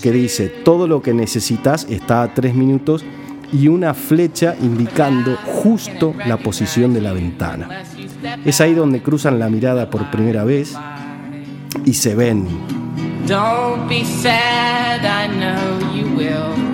que 0.00 0.12
dice, 0.12 0.48
todo 0.48 0.86
lo 0.86 1.02
que 1.02 1.12
necesitas 1.12 1.86
está 1.90 2.22
a 2.22 2.32
tres 2.34 2.54
minutos 2.54 3.04
y 3.52 3.66
una 3.66 3.94
flecha 3.94 4.54
indicando 4.62 5.36
justo 5.44 6.14
la 6.24 6.36
posición 6.36 6.94
de 6.94 7.00
la 7.00 7.12
ventana. 7.12 7.82
Es 8.44 8.60
ahí 8.60 8.72
donde 8.72 9.02
cruzan 9.02 9.40
la 9.40 9.48
mirada 9.48 9.90
por 9.90 10.08
primera 10.10 10.44
vez 10.44 10.74
y 11.84 11.94
se 11.94 12.14
ven. 12.14 12.46
Don't 13.26 13.88
be 13.88 14.04
sad, 14.04 15.00
I 15.04 15.28
know 15.28 15.94
you 15.94 16.16
will. 16.16 16.71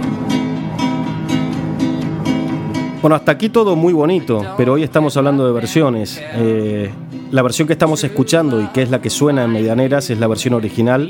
Bueno, 3.01 3.15
hasta 3.15 3.31
aquí 3.31 3.49
todo 3.49 3.77
muy 3.77 3.93
bonito, 3.93 4.45
pero 4.57 4.73
hoy 4.73 4.83
estamos 4.83 5.17
hablando 5.17 5.47
de 5.47 5.53
versiones. 5.53 6.21
Eh, 6.35 6.91
la 7.31 7.43
versión 7.43 7.69
que 7.69 7.75
estamos 7.75 8.03
escuchando 8.03 8.61
y 8.61 8.67
que 8.69 8.83
es 8.83 8.91
la 8.91 9.01
que 9.01 9.09
suena 9.09 9.45
en 9.45 9.53
Medianeras 9.53 10.11
es 10.11 10.19
la 10.19 10.27
versión 10.27 10.55
original 10.55 11.09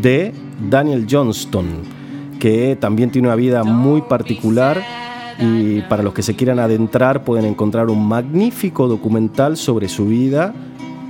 de 0.00 0.32
Daniel 0.70 1.06
Johnston, 1.08 1.66
que 2.40 2.76
también 2.80 3.10
tiene 3.10 3.28
una 3.28 3.36
vida 3.36 3.62
muy 3.62 4.00
particular 4.02 4.82
y 5.38 5.82
para 5.82 6.02
los 6.02 6.14
que 6.14 6.22
se 6.22 6.34
quieran 6.34 6.58
adentrar 6.58 7.24
pueden 7.24 7.44
encontrar 7.44 7.90
un 7.90 8.08
magnífico 8.08 8.88
documental 8.88 9.58
sobre 9.58 9.88
su 9.88 10.06
vida 10.06 10.54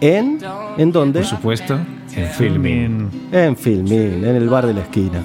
en 0.01 0.41
¿en 0.79 0.91
dónde? 0.91 1.21
Por 1.21 1.29
supuesto, 1.29 1.79
en 2.17 2.29
Filmin. 2.29 3.09
En 3.31 3.57
Filmin, 3.57 4.25
en 4.25 4.35
el 4.37 4.49
bar 4.49 4.67
de 4.67 4.75
la 4.75 4.81
esquina. 4.81 5.23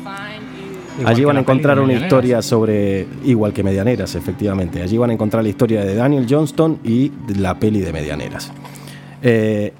Allí 1.05 1.23
van 1.23 1.37
a 1.37 1.39
encontrar 1.41 1.79
una 1.79 1.93
historia 1.93 2.41
sobre, 2.41 3.07
igual 3.23 3.53
que 3.53 3.63
Medianeras, 3.63 4.15
efectivamente. 4.15 4.81
Allí 4.81 4.97
van 4.97 5.11
a 5.11 5.13
encontrar 5.13 5.43
la 5.43 5.49
historia 5.49 5.85
de 5.85 5.95
Daniel 5.95 6.25
Johnston 6.29 6.79
y 6.83 7.11
la 7.37 7.59
peli 7.59 7.81
de 7.81 7.93
Medianeras. 7.93 8.51
Eh, 9.21 9.73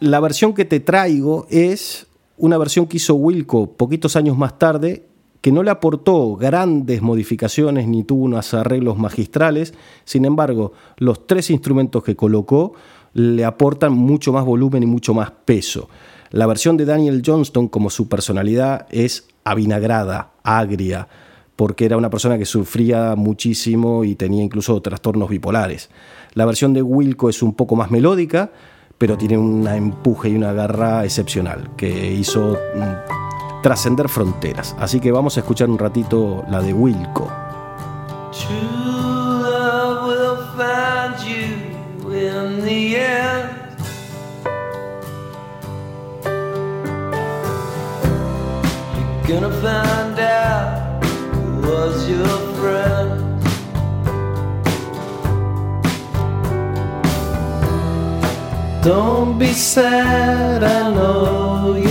la 0.00 0.20
versión 0.20 0.54
que 0.54 0.64
te 0.64 0.80
traigo 0.80 1.46
es 1.50 2.06
una 2.36 2.56
versión 2.58 2.86
que 2.86 2.98
hizo 2.98 3.14
Wilco 3.14 3.72
poquitos 3.72 4.14
años 4.16 4.38
más 4.38 4.58
tarde, 4.58 5.04
que 5.40 5.52
no 5.52 5.62
le 5.62 5.70
aportó 5.70 6.36
grandes 6.36 7.02
modificaciones 7.02 7.86
ni 7.86 8.04
tuvo 8.04 8.24
unos 8.24 8.54
arreglos 8.54 8.98
magistrales. 8.98 9.74
Sin 10.04 10.24
embargo, 10.24 10.72
los 10.96 11.26
tres 11.26 11.50
instrumentos 11.50 12.02
que 12.04 12.16
colocó 12.16 12.74
le 13.14 13.44
aportan 13.44 13.92
mucho 13.92 14.32
más 14.32 14.44
volumen 14.44 14.82
y 14.82 14.86
mucho 14.86 15.14
más 15.14 15.32
peso. 15.44 15.88
La 16.30 16.46
versión 16.46 16.76
de 16.76 16.84
Daniel 16.84 17.22
Johnston, 17.24 17.68
como 17.68 17.90
su 17.90 18.08
personalidad, 18.08 18.86
es 18.90 19.28
avinagrada, 19.50 20.32
agria, 20.42 21.08
porque 21.56 21.84
era 21.84 21.96
una 21.96 22.10
persona 22.10 22.38
que 22.38 22.44
sufría 22.44 23.16
muchísimo 23.16 24.04
y 24.04 24.14
tenía 24.14 24.42
incluso 24.42 24.80
trastornos 24.80 25.28
bipolares. 25.28 25.90
La 26.34 26.46
versión 26.46 26.72
de 26.72 26.82
Wilco 26.82 27.28
es 27.28 27.42
un 27.42 27.54
poco 27.54 27.74
más 27.74 27.90
melódica, 27.90 28.50
pero 28.96 29.16
tiene 29.16 29.38
un 29.38 29.66
empuje 29.66 30.28
y 30.28 30.36
una 30.36 30.52
garra 30.52 31.04
excepcional 31.04 31.70
que 31.76 32.12
hizo 32.12 32.58
mm, 32.74 33.62
trascender 33.62 34.08
fronteras. 34.08 34.76
Así 34.78 35.00
que 35.00 35.10
vamos 35.10 35.36
a 35.36 35.40
escuchar 35.40 35.68
un 35.68 35.78
ratito 35.78 36.44
la 36.48 36.60
de 36.60 36.72
Wilco. 36.72 37.28
Gonna 49.28 49.50
find 49.60 50.18
out 50.18 51.04
who 51.04 51.60
was 51.60 52.08
your 52.08 52.38
friend. 52.56 53.10
Don't 58.82 59.38
be 59.38 59.52
sad, 59.52 60.64
I 60.64 60.94
know 60.94 61.76
you 61.76 61.87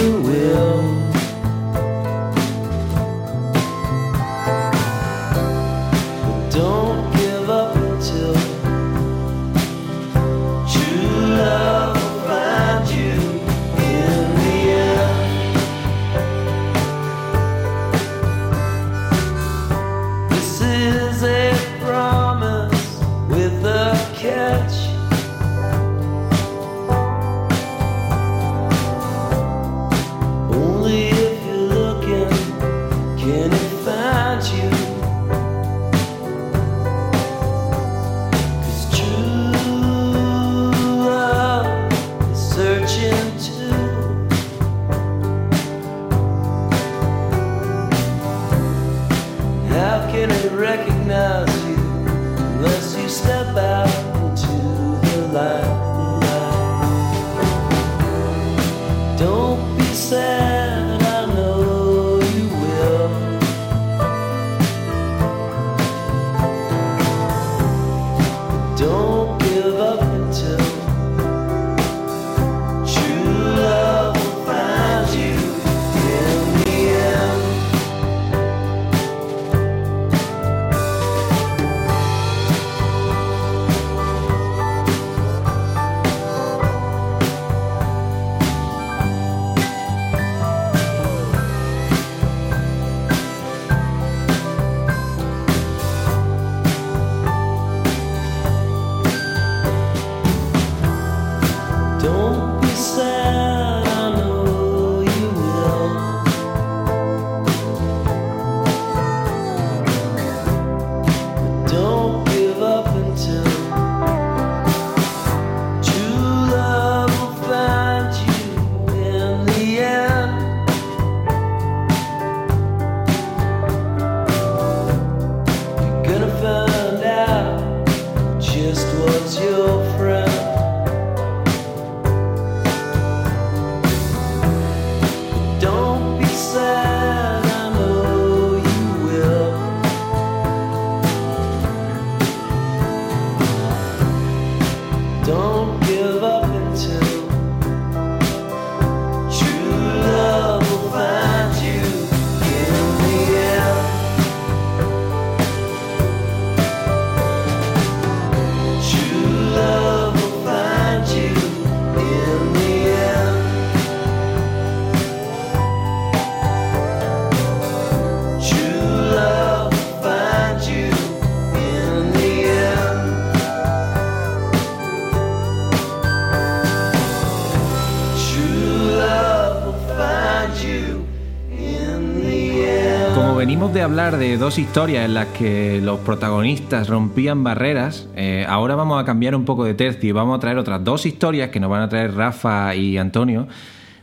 de 183.98 184.38
dos 184.38 184.60
historias 184.60 185.06
en 185.06 185.16
las 185.16 185.26
que 185.30 185.82
los 185.82 186.00
protagonistas 186.02 186.88
rompían 186.88 187.44
barreras, 187.44 188.08
eh, 188.16 188.46
ahora 188.48 188.76
vamos 188.76 189.02
a 189.02 189.06
cambiar 189.06 189.34
un 189.34 189.44
poco 189.44 189.64
de 189.64 189.74
tercio 189.74 190.08
y 190.08 190.12
vamos 190.12 190.38
a 190.38 190.40
traer 190.40 190.60
otras 190.60 190.84
dos 190.84 191.08
historias 191.08 191.50
que 191.50 191.60
nos 191.60 191.72
van 191.72 191.82
a 191.82 191.90
traer 191.90 192.14
Rafa 192.14 192.76
y 192.76 193.00
Antonio 193.00 193.48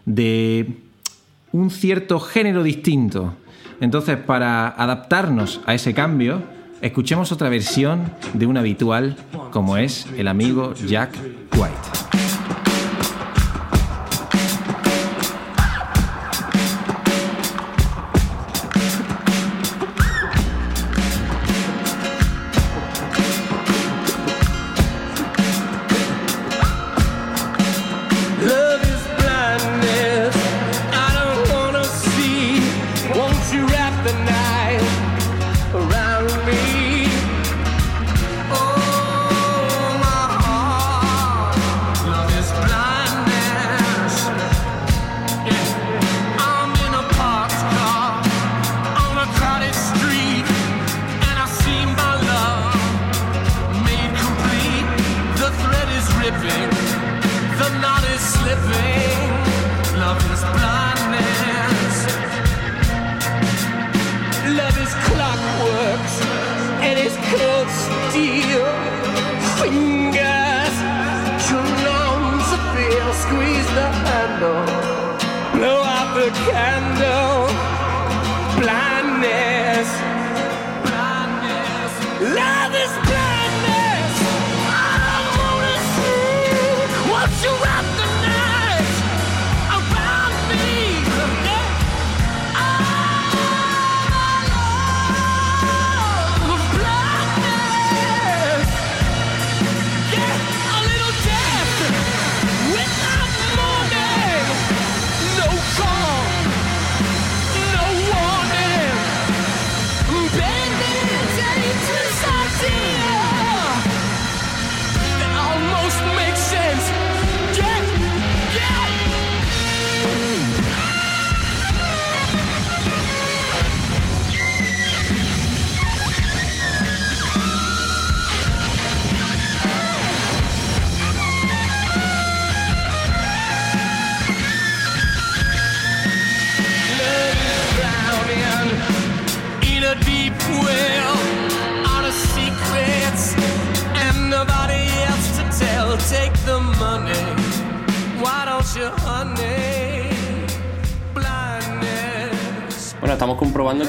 de 0.05 0.79
un 1.53 1.71
cierto 1.71 2.19
género 2.19 2.65
distinto. 2.65 3.35
Entonces, 3.81 4.17
para 4.17 4.67
adaptarnos 4.67 5.61
a 5.65 5.75
ese 5.75 5.95
cambio, 5.95 6.43
escuchemos 6.81 7.31
otra 7.31 7.49
versión 7.49 8.11
de 8.33 8.47
un 8.47 8.57
habitual 8.57 9.17
como 9.53 9.77
es 9.77 10.09
el 10.17 10.27
amigo 10.27 10.75
Jack 10.75 11.13
White. 11.57 12.24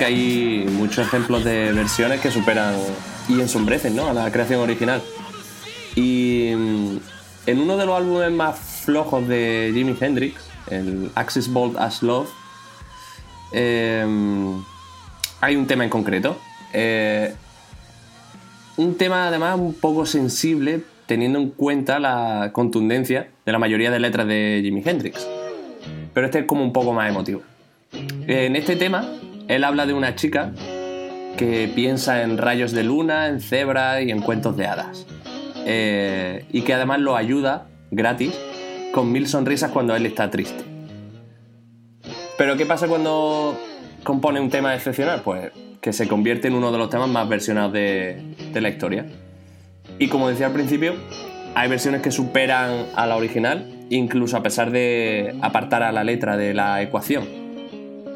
Hay 0.05 0.65
muchos 0.71 1.07
ejemplos 1.07 1.43
de 1.43 1.71
versiones 1.71 2.21
que 2.21 2.29
superan 2.29 2.75
y 3.27 3.41
ensombrecen 3.41 3.99
a 3.99 4.13
la 4.13 4.31
creación 4.31 4.61
original. 4.61 5.01
Y 5.95 6.51
mm, 6.55 6.97
en 7.47 7.59
uno 7.59 7.75
de 7.75 7.85
los 7.87 7.97
álbumes 7.97 8.31
más 8.31 8.59
flojos 8.85 9.27
de 9.27 9.71
Jimi 9.73 9.95
Hendrix, 9.99 10.47
el 10.69 11.09
Axis 11.15 11.51
Bold 11.51 11.77
as 11.77 12.03
Love, 12.03 12.29
eh, 13.51 14.05
hay 15.41 15.55
un 15.55 15.65
tema 15.65 15.83
en 15.83 15.89
concreto. 15.89 16.37
Eh, 16.71 17.33
un 18.77 18.97
tema 18.97 19.27
además 19.27 19.57
un 19.57 19.73
poco 19.73 20.05
sensible 20.05 20.83
teniendo 21.07 21.39
en 21.39 21.49
cuenta 21.49 21.97
la 21.97 22.51
contundencia 22.53 23.29
de 23.43 23.51
la 23.51 23.57
mayoría 23.57 23.89
de 23.89 23.99
letras 23.99 24.27
de 24.27 24.59
Jimi 24.63 24.83
Hendrix. 24.85 25.27
Pero 26.13 26.27
este 26.27 26.39
es 26.39 26.45
como 26.45 26.63
un 26.63 26.73
poco 26.73 26.93
más 26.93 27.09
emotivo. 27.09 27.41
En 28.27 28.55
este 28.55 28.75
tema, 28.75 29.07
él 29.47 29.63
habla 29.63 29.85
de 29.85 29.93
una 29.93 30.15
chica 30.15 30.51
que 31.37 31.69
piensa 31.73 32.23
en 32.23 32.37
rayos 32.37 32.71
de 32.71 32.83
luna, 32.83 33.27
en 33.27 33.41
cebras 33.41 34.01
y 34.01 34.11
en 34.11 34.21
cuentos 34.21 34.57
de 34.57 34.67
hadas. 34.67 35.05
Eh, 35.65 36.45
y 36.51 36.61
que 36.61 36.73
además 36.73 36.99
lo 36.99 37.15
ayuda 37.15 37.67
gratis 37.91 38.33
con 38.91 39.11
mil 39.11 39.27
sonrisas 39.27 39.71
cuando 39.71 39.95
él 39.95 40.05
está 40.05 40.29
triste. 40.29 40.63
Pero 42.37 42.57
¿qué 42.57 42.65
pasa 42.65 42.87
cuando 42.87 43.59
compone 44.03 44.39
un 44.39 44.49
tema 44.49 44.75
excepcional? 44.75 45.21
Pues 45.21 45.51
que 45.81 45.93
se 45.93 46.07
convierte 46.07 46.47
en 46.47 46.55
uno 46.55 46.71
de 46.71 46.77
los 46.77 46.89
temas 46.89 47.09
más 47.09 47.27
versionados 47.29 47.73
de, 47.73 48.35
de 48.51 48.61
la 48.61 48.69
historia. 48.69 49.05
Y 49.99 50.07
como 50.07 50.29
decía 50.29 50.47
al 50.47 50.53
principio, 50.53 50.95
hay 51.53 51.69
versiones 51.69 52.01
que 52.01 52.11
superan 52.11 52.87
a 52.95 53.05
la 53.05 53.15
original, 53.15 53.85
incluso 53.89 54.35
a 54.35 54.43
pesar 54.43 54.71
de 54.71 55.35
apartar 55.41 55.83
a 55.83 55.91
la 55.91 56.03
letra 56.03 56.37
de 56.37 56.53
la 56.53 56.81
ecuación. 56.81 57.44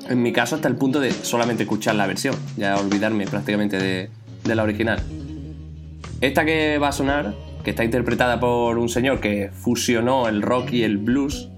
En 0.10 0.24
mi 0.24 0.34
caso, 0.34 0.56
hasta 0.56 0.67
el 0.67 0.76
punto 0.76 1.00
de 1.00 1.12
solamente 1.12 1.63
escuchar 1.63 1.93
la 1.93 2.08
versión, 2.08 2.36
ya 2.58 2.78
olvidarme 2.78 3.28
prácticamente 3.28 3.78
de, 3.78 4.10
la 4.56 4.63
original. 4.63 5.00
Esta 6.19 6.45
que 6.45 6.80
va 6.80 6.88
a 6.88 6.91
sonar, 6.91 7.36
que 7.63 7.69
está 7.69 7.84
interpretada 7.84 8.39
por 8.39 8.80
un 8.80 8.89
señor 8.89 9.19
que 9.19 9.52
fusionó 9.54 10.28
el 10.28 10.41
rock 10.41 10.74
y 10.74 10.82
el 10.82 10.98
blues, 10.98 11.50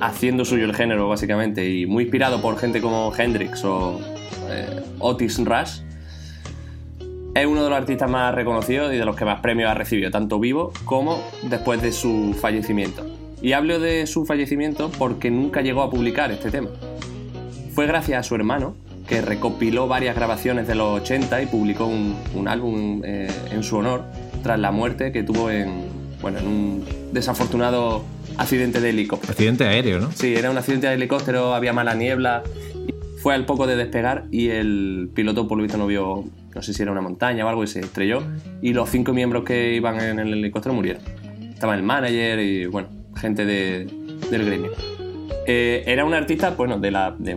haciendo 0.00 0.44
suyo 0.44 0.64
el 0.64 0.74
género 0.74 1.08
básicamente, 1.08 1.70
y 1.70 1.86
muy 1.86 2.02
inspirado 2.02 2.42
por 2.42 2.58
gente 2.58 2.80
como 2.80 3.12
Hendrix 3.16 3.64
o 3.64 4.00
eh, 4.50 4.82
Otis 4.98 5.38
Rush, 5.38 5.82
es 7.36 7.46
uno 7.46 7.62
de 7.62 7.70
los 7.70 7.78
artistas 7.78 8.10
más 8.10 8.34
reconocidos 8.34 8.92
y 8.92 8.96
de 8.96 9.04
los 9.04 9.14
que 9.14 9.24
más 9.24 9.38
premios 9.40 9.70
ha 9.70 9.74
recibido, 9.74 10.10
tanto 10.10 10.40
vivo 10.40 10.72
como 10.84 11.22
después 11.44 11.80
de 11.82 11.92
su 11.92 12.34
fallecimiento. 12.40 13.06
Y 13.40 13.52
hablo 13.52 13.78
de 13.78 14.08
su 14.08 14.26
fallecimiento 14.26 14.90
porque 14.98 15.30
nunca 15.30 15.60
llegó 15.60 15.82
a 15.82 15.90
publicar 15.90 16.32
este 16.32 16.50
tema. 16.50 16.70
Fue 17.76 17.86
gracias 17.86 18.18
a 18.18 18.22
su 18.24 18.34
hermano, 18.34 18.74
que 19.06 19.20
recopiló 19.20 19.86
varias 19.86 20.16
grabaciones 20.16 20.66
de 20.66 20.74
los 20.74 21.00
80 21.02 21.42
y 21.42 21.46
publicó 21.46 21.86
un, 21.86 22.16
un 22.34 22.48
álbum 22.48 23.02
eh, 23.04 23.28
en 23.52 23.62
su 23.62 23.76
honor 23.76 24.02
tras 24.42 24.58
la 24.58 24.70
muerte 24.72 25.12
que 25.12 25.22
tuvo 25.22 25.50
en, 25.50 25.84
bueno, 26.22 26.38
en 26.38 26.46
un 26.46 26.84
desafortunado 27.12 28.02
accidente 28.38 28.80
de 28.80 28.90
helicóptero. 28.90 29.30
Accidente 29.32 29.64
aéreo, 29.64 30.00
¿no? 30.00 30.10
Sí, 30.12 30.34
era 30.34 30.50
un 30.50 30.56
accidente 30.56 30.86
de 30.88 30.94
helicóptero, 30.94 31.54
había 31.54 31.72
mala 31.74 31.94
niebla. 31.94 32.42
Fue 33.22 33.34
al 33.34 33.44
poco 33.44 33.66
de 33.66 33.76
despegar 33.76 34.24
y 34.30 34.48
el 34.48 35.10
piloto, 35.14 35.46
por 35.46 35.58
lo 35.58 35.62
visto, 35.62 35.76
no 35.78 35.86
vio, 35.86 36.24
no 36.54 36.62
sé 36.62 36.72
si 36.72 36.82
era 36.82 36.92
una 36.92 37.02
montaña 37.02 37.44
o 37.44 37.48
algo, 37.50 37.62
y 37.62 37.66
se 37.66 37.80
estrelló. 37.80 38.22
Y 38.62 38.72
los 38.72 38.88
cinco 38.88 39.12
miembros 39.12 39.44
que 39.44 39.74
iban 39.74 40.00
en 40.00 40.18
el 40.18 40.32
helicóptero 40.32 40.74
murieron. 40.74 41.02
Estaba 41.52 41.74
el 41.74 41.82
manager 41.82 42.40
y, 42.40 42.64
bueno, 42.66 42.88
gente 43.16 43.44
de- 43.44 43.86
del 44.30 44.44
gremio. 44.46 44.70
Eh, 45.46 45.84
era 45.86 46.04
un 46.04 46.14
artista, 46.14 46.50
bueno, 46.50 46.78
de, 46.78 46.90
la, 46.90 47.14
de, 47.16 47.34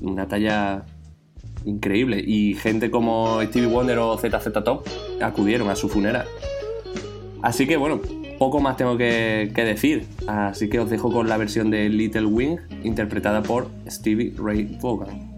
una 0.00 0.26
talla 0.26 0.84
increíble. 1.64 2.22
Y 2.26 2.54
gente 2.54 2.90
como 2.90 3.42
Stevie 3.42 3.68
Wonder 3.68 3.98
o 3.98 4.16
ZZ 4.16 4.52
Top 4.64 4.86
acudieron 5.20 5.68
a 5.68 5.76
su 5.76 5.88
funeral. 5.88 6.26
Así 7.42 7.66
que 7.66 7.76
bueno, 7.76 8.00
poco 8.38 8.60
más 8.60 8.76
tengo 8.76 8.96
que, 8.96 9.52
que 9.54 9.64
decir. 9.64 10.06
Así 10.26 10.68
que 10.68 10.80
os 10.80 10.88
dejo 10.88 11.12
con 11.12 11.28
la 11.28 11.36
versión 11.36 11.70
de 11.70 11.88
Little 11.88 12.26
Wing, 12.26 12.58
interpretada 12.82 13.42
por 13.42 13.68
Stevie 13.88 14.32
Ray 14.36 14.78
Vaughan. 14.80 15.33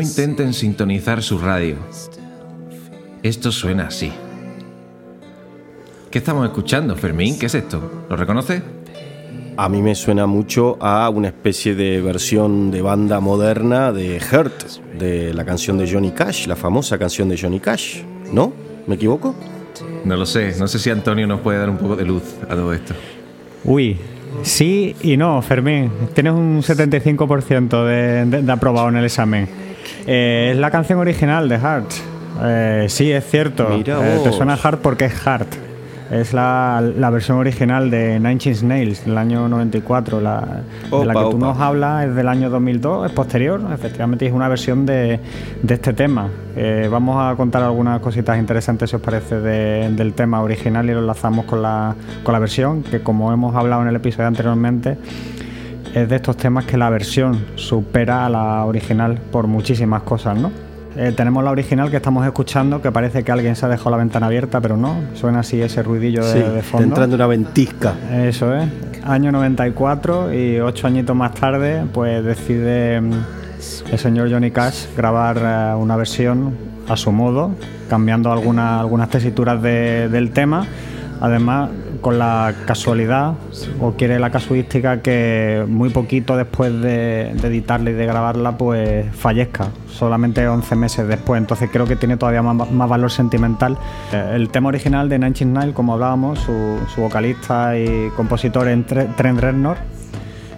Intenten 0.00 0.52
sintonizar 0.54 1.22
su 1.22 1.38
radio. 1.38 1.76
Esto 3.22 3.50
suena 3.52 3.86
así. 3.86 4.12
¿Qué 6.10 6.18
estamos 6.18 6.46
escuchando, 6.46 6.94
Fermín? 6.96 7.38
¿Qué 7.38 7.46
es 7.46 7.54
esto? 7.54 8.04
¿Lo 8.08 8.16
reconoces? 8.16 8.62
A 9.56 9.68
mí 9.68 9.82
me 9.82 9.94
suena 9.94 10.26
mucho 10.26 10.76
a 10.80 11.08
una 11.10 11.28
especie 11.28 11.74
de 11.74 12.00
versión 12.00 12.70
de 12.70 12.82
banda 12.82 13.20
moderna 13.20 13.92
de 13.92 14.20
Hurt, 14.32 14.64
de 14.98 15.32
la 15.32 15.44
canción 15.44 15.78
de 15.78 15.90
Johnny 15.90 16.10
Cash, 16.10 16.46
la 16.46 16.56
famosa 16.56 16.98
canción 16.98 17.28
de 17.28 17.38
Johnny 17.38 17.60
Cash. 17.60 18.02
¿No? 18.32 18.52
¿Me 18.86 18.96
equivoco? 18.96 19.34
No 20.04 20.16
lo 20.16 20.26
sé. 20.26 20.54
No 20.58 20.66
sé 20.68 20.78
si 20.78 20.90
Antonio 20.90 21.26
nos 21.26 21.40
puede 21.40 21.58
dar 21.58 21.70
un 21.70 21.78
poco 21.78 21.96
de 21.96 22.04
luz 22.04 22.22
a 22.44 22.54
todo 22.54 22.72
esto. 22.72 22.94
Uy, 23.64 23.96
sí 24.42 24.94
y 25.02 25.16
no, 25.16 25.40
Fermín. 25.40 25.90
Tienes 26.14 26.32
un 26.32 26.60
75% 26.62 27.84
de, 27.86 28.24
de- 28.26 28.42
de 28.42 28.52
aprobado 28.52 28.88
en 28.88 28.96
el 28.96 29.04
examen. 29.04 29.48
Eh, 30.06 30.50
es 30.52 30.58
la 30.58 30.70
canción 30.70 30.98
original 30.98 31.48
de 31.48 31.58
Heart. 31.58 31.90
Eh, 32.42 32.86
sí, 32.88 33.10
es 33.12 33.24
cierto. 33.28 33.68
Eh, 33.72 34.20
te 34.24 34.32
suena 34.32 34.56
Heart 34.56 34.80
porque 34.80 35.04
es 35.06 35.14
Heart. 35.14 35.48
Es 36.10 36.34
la, 36.34 36.82
la 36.96 37.08
versión 37.08 37.38
original 37.38 37.90
de 37.90 38.20
Nine 38.20 38.32
Inch 38.34 38.62
Nails 38.62 39.04
del 39.06 39.16
año 39.16 39.48
94. 39.48 40.20
La, 40.20 40.40
de 40.90 41.04
la 41.06 41.14
que 41.14 41.20
tú 41.20 41.26
opa. 41.28 41.38
nos 41.38 41.58
hablas 41.58 42.04
es 42.06 42.14
del 42.14 42.28
año 42.28 42.50
2002, 42.50 43.06
es 43.06 43.12
posterior. 43.12 43.60
Efectivamente, 43.72 44.26
es 44.26 44.32
una 44.32 44.46
versión 44.48 44.84
de, 44.84 45.18
de 45.62 45.74
este 45.74 45.94
tema. 45.94 46.28
Eh, 46.56 46.88
vamos 46.92 47.16
a 47.18 47.34
contar 47.36 47.62
algunas 47.62 48.00
cositas 48.00 48.38
interesantes, 48.38 48.90
si 48.90 48.96
os 48.96 49.02
parece, 49.02 49.40
de- 49.40 49.88
del 49.92 50.12
tema 50.12 50.42
original 50.42 50.84
y 50.88 50.92
lo 50.92 51.00
enlazamos 51.00 51.46
con 51.46 51.62
la, 51.62 51.94
con 52.22 52.32
la 52.32 52.38
versión, 52.38 52.82
que 52.82 53.00
como 53.00 53.32
hemos 53.32 53.56
hablado 53.56 53.82
en 53.82 53.88
el 53.88 53.96
episodio 53.96 54.28
anteriormente, 54.28 54.98
es 55.94 56.08
de 56.08 56.16
estos 56.16 56.36
temas 56.36 56.64
que 56.64 56.76
la 56.76 56.90
versión 56.90 57.44
supera 57.56 58.26
a 58.26 58.28
la 58.28 58.64
original 58.64 59.18
por 59.30 59.46
muchísimas 59.46 60.02
cosas, 60.02 60.36
¿no? 60.38 60.50
Eh, 60.96 61.12
tenemos 61.16 61.42
la 61.42 61.50
original 61.50 61.90
que 61.90 61.96
estamos 61.96 62.24
escuchando, 62.24 62.80
que 62.80 62.92
parece 62.92 63.24
que 63.24 63.32
alguien 63.32 63.56
se 63.56 63.66
ha 63.66 63.68
dejado 63.68 63.90
la 63.90 63.96
ventana 63.96 64.26
abierta, 64.26 64.60
pero 64.60 64.76
no, 64.76 64.96
suena 65.14 65.40
así 65.40 65.60
ese 65.60 65.82
ruidillo 65.82 66.24
de, 66.24 66.32
Sí, 66.32 66.38
de 66.38 66.58
está 66.60 66.62
fondo. 66.62 66.86
entrando 66.86 67.16
una 67.16 67.26
ventisca. 67.26 67.94
Eso 68.12 68.54
es, 68.54 68.68
año 69.04 69.32
94 69.32 70.32
y 70.32 70.60
ocho 70.60 70.86
añitos 70.86 71.16
más 71.16 71.34
tarde, 71.34 71.84
pues 71.92 72.24
decide 72.24 73.00
mm, 73.00 73.12
el 73.90 73.98
señor 73.98 74.30
Johnny 74.30 74.50
Cash 74.52 74.86
grabar 74.96 75.38
eh, 75.42 75.74
una 75.76 75.96
versión 75.96 76.54
a 76.88 76.96
su 76.96 77.10
modo, 77.10 77.50
cambiando 77.90 78.30
alguna- 78.30 78.78
algunas 78.78 79.08
tesituras 79.08 79.60
de- 79.62 80.08
del 80.08 80.30
tema. 80.30 80.64
Además, 81.24 81.70
con 82.02 82.18
la 82.18 82.52
casualidad, 82.66 83.32
o 83.80 83.92
quiere 83.92 84.18
la 84.18 84.28
casuística, 84.28 85.00
que 85.00 85.64
muy 85.66 85.88
poquito 85.88 86.36
después 86.36 86.82
de, 86.82 87.30
editarla 87.30 87.88
y 87.88 87.92
de 87.94 88.04
grabarla, 88.04 88.58
pues 88.58 89.06
fallezca, 89.16 89.68
solamente 89.88 90.46
11 90.46 90.76
meses 90.76 91.08
después. 91.08 91.40
Entonces 91.40 91.70
creo 91.72 91.86
que 91.86 91.96
tiene 91.96 92.18
todavía 92.18 92.42
más, 92.42 92.88
valor 92.90 93.10
sentimental. 93.10 93.78
Eh, 94.12 94.32
El 94.34 94.50
tema 94.50 94.68
original 94.68 95.08
de 95.08 95.18
Nine 95.18 95.28
Inch 95.28 95.42
Nails, 95.46 95.72
como 95.74 95.94
hablábamos, 95.94 96.40
su, 96.40 96.76
vocalista 97.00 97.78
y 97.78 98.10
compositor 98.16 98.66
Tre- 98.66 99.14
Trent 99.16 99.40
Reznor. 99.40 99.78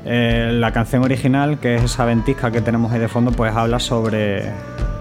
Eh, 0.09 0.53
la 0.53 0.71
canción 0.71 1.03
original, 1.03 1.59
que 1.59 1.75
es 1.75 1.83
esa 1.83 2.05
ventisca 2.05 2.53
que 2.53 2.61
tenemos 2.61 2.93
ahí 2.93 3.01
de 3.01 3.09
fondo, 3.09 3.33
pues 3.33 3.53
habla 3.53 3.81
sobre, 3.81 4.45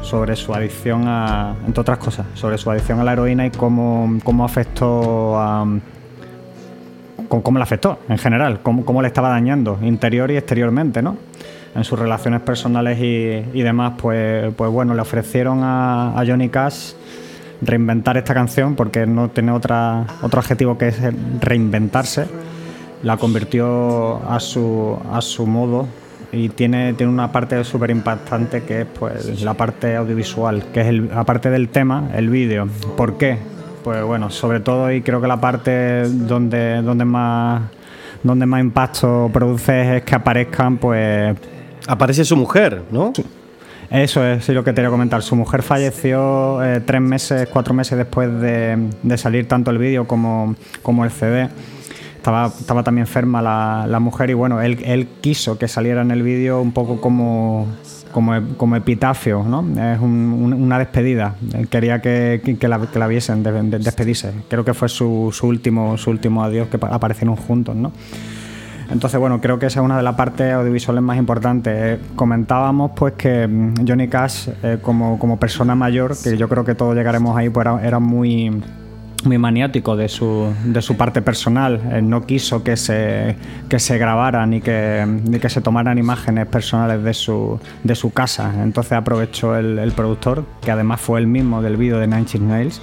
sobre 0.01 0.35
su 0.35 0.51
adicción 0.51 1.07
a, 1.07 1.53
entre 1.67 1.81
otras 1.81 1.99
cosas, 1.99 2.25
sobre 2.33 2.57
su 2.57 2.71
adicción 2.71 2.99
a 2.99 3.03
la 3.03 3.13
heroína 3.13 3.45
y 3.45 3.51
cómo, 3.51 4.17
cómo 4.23 4.43
afectó 4.43 5.39
a, 5.39 5.63
cómo, 7.29 7.43
cómo 7.43 7.59
afectó 7.59 7.99
en 8.09 8.17
general, 8.17 8.61
cómo, 8.63 8.83
cómo 8.83 9.03
le 9.03 9.07
estaba 9.07 9.29
dañando 9.29 9.77
interior 9.83 10.31
y 10.31 10.37
exteriormente, 10.37 11.03
¿no? 11.03 11.17
En 11.75 11.83
sus 11.83 11.99
relaciones 11.99 12.41
personales 12.41 12.97
y, 12.99 13.59
y 13.59 13.61
demás, 13.61 13.93
pues, 14.01 14.51
pues 14.55 14.71
bueno, 14.71 14.95
le 14.95 15.01
ofrecieron 15.01 15.61
a, 15.61 16.19
a 16.19 16.25
Johnny 16.25 16.49
Cash 16.49 16.93
reinventar 17.61 18.17
esta 18.17 18.33
canción 18.33 18.73
porque 18.75 19.05
no 19.05 19.29
tiene 19.29 19.51
otra, 19.51 20.07
otro 20.23 20.39
adjetivo 20.39 20.79
que 20.79 20.87
es 20.87 20.97
reinventarse. 21.41 22.25
La 23.03 23.17
convirtió 23.17 24.21
a 24.29 24.39
su, 24.39 24.97
a 25.11 25.21
su 25.21 25.45
modo 25.45 25.87
y 26.31 26.49
tiene, 26.49 26.93
tiene 26.93 27.11
una 27.11 27.31
parte 27.31 27.63
súper 27.63 27.91
impactante 27.91 28.63
que 28.63 28.81
es 28.81 28.87
pues, 28.99 29.41
la 29.41 29.53
parte 29.53 29.95
audiovisual, 29.95 30.65
que 30.73 30.81
es 30.81 30.87
el, 30.87 31.09
aparte 31.13 31.49
del 31.49 31.69
tema, 31.69 32.09
el 32.15 32.29
vídeo. 32.29 32.67
¿Por 32.97 33.17
qué? 33.17 33.37
Pues 33.83 34.03
bueno, 34.03 34.29
sobre 34.31 34.59
todo 34.59 34.91
y 34.91 35.01
creo 35.01 35.21
que 35.21 35.27
la 35.27 35.39
parte 35.39 36.03
donde, 36.09 36.81
donde 36.81 37.05
más 37.05 37.61
donde 38.23 38.47
más 38.47 38.59
impacto 38.61 39.29
produce 39.31 39.97
es 39.97 40.03
que 40.03 40.15
aparezcan 40.15 40.77
pues 40.77 41.35
Aparece 41.87 42.25
su 42.25 42.35
mujer, 42.35 42.81
¿no? 42.91 43.13
eso 43.91 44.25
es 44.25 44.43
sí, 44.43 44.53
lo 44.53 44.63
que 44.63 44.71
te 44.71 44.77
quería 44.77 44.89
comentar. 44.89 45.21
Su 45.21 45.35
mujer 45.35 45.61
falleció 45.61 46.63
eh, 46.63 46.81
tres 46.83 47.01
meses, 47.01 47.47
cuatro 47.51 47.73
meses 47.75 47.97
después 47.97 48.41
de, 48.41 48.89
de 49.03 49.17
salir 49.17 49.47
tanto 49.47 49.69
el 49.69 49.77
vídeo 49.77 50.07
como, 50.07 50.55
como 50.81 51.05
el 51.05 51.11
CD. 51.11 51.49
Estaba, 52.25 52.83
también 52.83 53.03
enferma 53.05 53.41
la, 53.41 53.85
mujer 53.99 54.29
y 54.31 54.33
bueno, 54.33 54.61
él, 54.61 54.77
quiso 55.21 55.57
que 55.59 55.67
saliera 55.67 56.01
en 56.01 56.09
el 56.11 56.23
vídeo 56.23 56.59
un 56.61 56.71
poco 56.71 56.99
como, 56.99 57.67
como, 58.11 58.33
como 58.57 58.75
epitafio, 58.75 59.43
¿no? 59.43 59.59
Es 59.93 59.99
un- 59.99 60.33
un- 60.41 60.53
una 60.53 60.79
despedida. 60.79 61.35
Él 61.53 61.67
quería 61.67 62.01
que, 62.01 62.41
que- 62.59 62.67
la, 62.67 62.79
que 62.79 62.97
la 62.97 63.05
viesen 63.07 63.43
de- 63.43 63.51
de- 63.61 63.79
despedirse. 63.79 64.31
Creo 64.49 64.65
que 64.65 64.73
fue 64.73 64.89
su, 64.89 65.29
su 65.31 65.45
último, 65.47 65.97
su 65.97 66.09
último 66.09 66.43
adiós 66.43 66.67
que 66.67 66.79
pa- 66.79 66.87
aparecieron 66.87 67.35
juntos, 67.35 67.75
¿no? 67.75 67.91
Entonces, 68.91 69.19
bueno, 69.19 69.41
creo 69.41 69.57
que 69.57 69.65
esa 69.67 69.79
es 69.79 69.85
una 69.85 69.97
de 69.97 70.03
las 70.03 70.15
partes 70.15 70.53
audiovisuales 70.53 71.03
más 71.03 71.17
importantes. 71.17 71.73
Eh, 71.75 71.99
comentábamos 72.15 72.91
pues 72.95 73.13
que 73.13 73.47
mm, 73.47 73.85
Johnny 73.87 74.07
Cash, 74.07 74.49
eh, 74.63 74.77
como, 74.81 75.17
como 75.19 75.37
persona 75.39 75.75
mayor, 75.75 76.15
que 76.23 76.37
yo 76.37 76.47
creo 76.49 76.63
que 76.63 76.75
todos 76.75 76.95
llegaremos 76.95 77.35
ahí, 77.37 77.49
pues 77.49 77.67
era 77.83 77.99
muy 77.99 78.61
muy 79.25 79.37
maniático 79.37 79.95
de 79.95 80.09
su, 80.09 80.53
de 80.63 80.81
su 80.81 80.97
parte 80.97 81.21
personal. 81.21 81.81
Él 81.91 82.09
no 82.09 82.25
quiso 82.25 82.63
que 82.63 82.77
se, 82.77 83.35
que 83.69 83.79
se 83.79 83.97
grabaran 83.97 84.49
ni 84.49 84.61
que, 84.61 85.05
ni 85.05 85.39
que 85.39 85.49
se 85.49 85.61
tomaran 85.61 85.97
imágenes 85.97 86.47
personales 86.47 87.03
de 87.03 87.13
su, 87.13 87.59
de 87.83 87.95
su 87.95 88.11
casa. 88.11 88.51
Entonces 88.63 88.93
aprovechó 88.93 89.55
el, 89.55 89.79
el 89.79 89.91
productor, 89.91 90.45
que 90.61 90.71
además 90.71 91.01
fue 91.01 91.19
el 91.19 91.27
mismo 91.27 91.61
del 91.61 91.77
vídeo 91.77 91.99
de 91.99 92.07
Nine 92.07 92.21
Inch 92.21 92.35
Nails, 92.35 92.81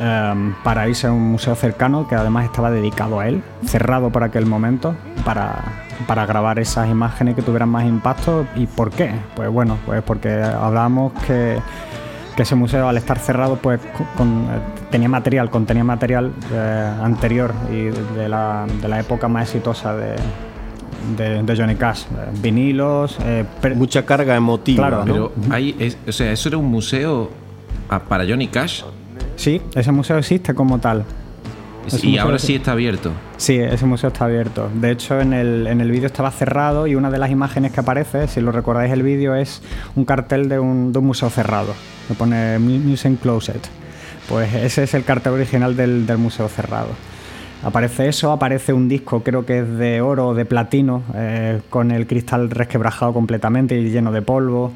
em, 0.00 0.54
para 0.62 0.88
irse 0.88 1.06
a 1.06 1.12
un 1.12 1.32
museo 1.32 1.54
cercano 1.54 2.08
que 2.08 2.14
además 2.14 2.44
estaba 2.46 2.70
dedicado 2.70 3.20
a 3.20 3.28
él, 3.28 3.42
cerrado 3.64 4.10
por 4.10 4.24
aquel 4.24 4.46
momento, 4.46 4.94
para, 5.24 5.64
para 6.06 6.26
grabar 6.26 6.58
esas 6.58 6.88
imágenes 6.88 7.34
que 7.34 7.42
tuvieran 7.42 7.68
más 7.68 7.84
impacto. 7.84 8.46
¿Y 8.56 8.66
por 8.66 8.90
qué? 8.90 9.12
Pues 9.34 9.50
bueno, 9.50 9.78
pues 9.86 10.02
porque 10.02 10.30
hablábamos 10.30 11.12
que, 11.26 11.58
que 12.36 12.42
ese 12.42 12.54
museo 12.54 12.88
al 12.88 12.96
estar 12.96 13.18
cerrado 13.18 13.56
pues 13.56 13.80
con- 13.96 14.06
con- 14.16 14.44
eh, 14.44 14.58
tenía 14.90 15.08
material, 15.08 15.50
contenía 15.50 15.84
material 15.84 16.32
eh, 16.52 16.92
anterior 17.02 17.52
y 17.70 17.84
de 18.16 18.28
la, 18.28 18.66
de 18.82 18.88
la 18.88 19.00
época 19.00 19.28
más 19.28 19.44
exitosa 19.48 19.94
de, 19.94 20.16
de, 21.16 21.42
de 21.42 21.56
Johnny 21.56 21.76
Cash. 21.76 22.02
Eh, 22.04 22.30
vinilos, 22.42 23.16
eh, 23.24 23.44
Mucha 23.74 24.04
carga 24.04 24.34
emotiva. 24.36 24.88
Claro, 24.88 25.04
¿no? 25.04 25.12
Pero 25.12 25.32
hay, 25.50 25.76
es- 25.78 25.98
o 26.08 26.12
sea, 26.12 26.32
eso 26.32 26.48
era 26.48 26.58
un 26.58 26.66
museo 26.66 27.30
ah, 27.88 28.00
para 28.00 28.24
Johnny 28.26 28.48
Cash 28.48 28.82
Sí, 29.36 29.60
ese 29.74 29.90
museo 29.92 30.16
existe 30.18 30.54
como 30.54 30.78
tal. 30.78 31.04
Es 31.86 32.02
y 32.04 32.18
ahora 32.18 32.36
que- 32.36 32.42
sí 32.46 32.54
está 32.54 32.72
abierto. 32.72 33.12
Sí, 33.36 33.56
ese 33.58 33.84
museo 33.86 34.08
está 34.08 34.24
abierto. 34.24 34.68
De 34.74 34.90
hecho, 34.90 35.20
en 35.20 35.32
el, 35.32 35.66
en 35.66 35.80
el 35.80 35.90
vídeo 35.90 36.06
estaba 36.06 36.30
cerrado 36.30 36.86
y 36.86 36.94
una 36.94 37.10
de 37.10 37.18
las 37.18 37.30
imágenes 37.30 37.72
que 37.72 37.80
aparece, 37.80 38.26
si 38.28 38.40
lo 38.40 38.52
recordáis 38.52 38.92
el 38.92 39.02
vídeo, 39.02 39.34
es 39.34 39.62
un 39.96 40.04
cartel 40.04 40.48
de 40.48 40.58
un, 40.58 40.92
de 40.92 40.98
un 40.98 41.06
museo 41.06 41.28
cerrado. 41.30 41.74
Me 42.08 42.14
pone 42.14 42.58
Mu- 42.58 42.78
Museum 42.78 43.16
Closet. 43.16 43.60
Pues 44.28 44.54
ese 44.54 44.84
es 44.84 44.94
el 44.94 45.04
cartel 45.04 45.34
original 45.34 45.76
del, 45.76 46.06
del 46.06 46.16
museo 46.18 46.48
cerrado. 46.48 46.88
Aparece 47.62 48.08
eso, 48.08 48.30
aparece 48.32 48.72
un 48.72 48.88
disco, 48.88 49.22
creo 49.22 49.46
que 49.46 49.60
es 49.60 49.68
de 49.78 50.00
oro 50.02 50.28
o 50.28 50.34
de 50.34 50.44
platino, 50.44 51.02
eh, 51.14 51.60
con 51.70 51.90
el 51.92 52.06
cristal 52.06 52.50
resquebrajado 52.50 53.12
completamente 53.14 53.78
y 53.78 53.90
lleno 53.90 54.12
de 54.12 54.20
polvo. 54.22 54.72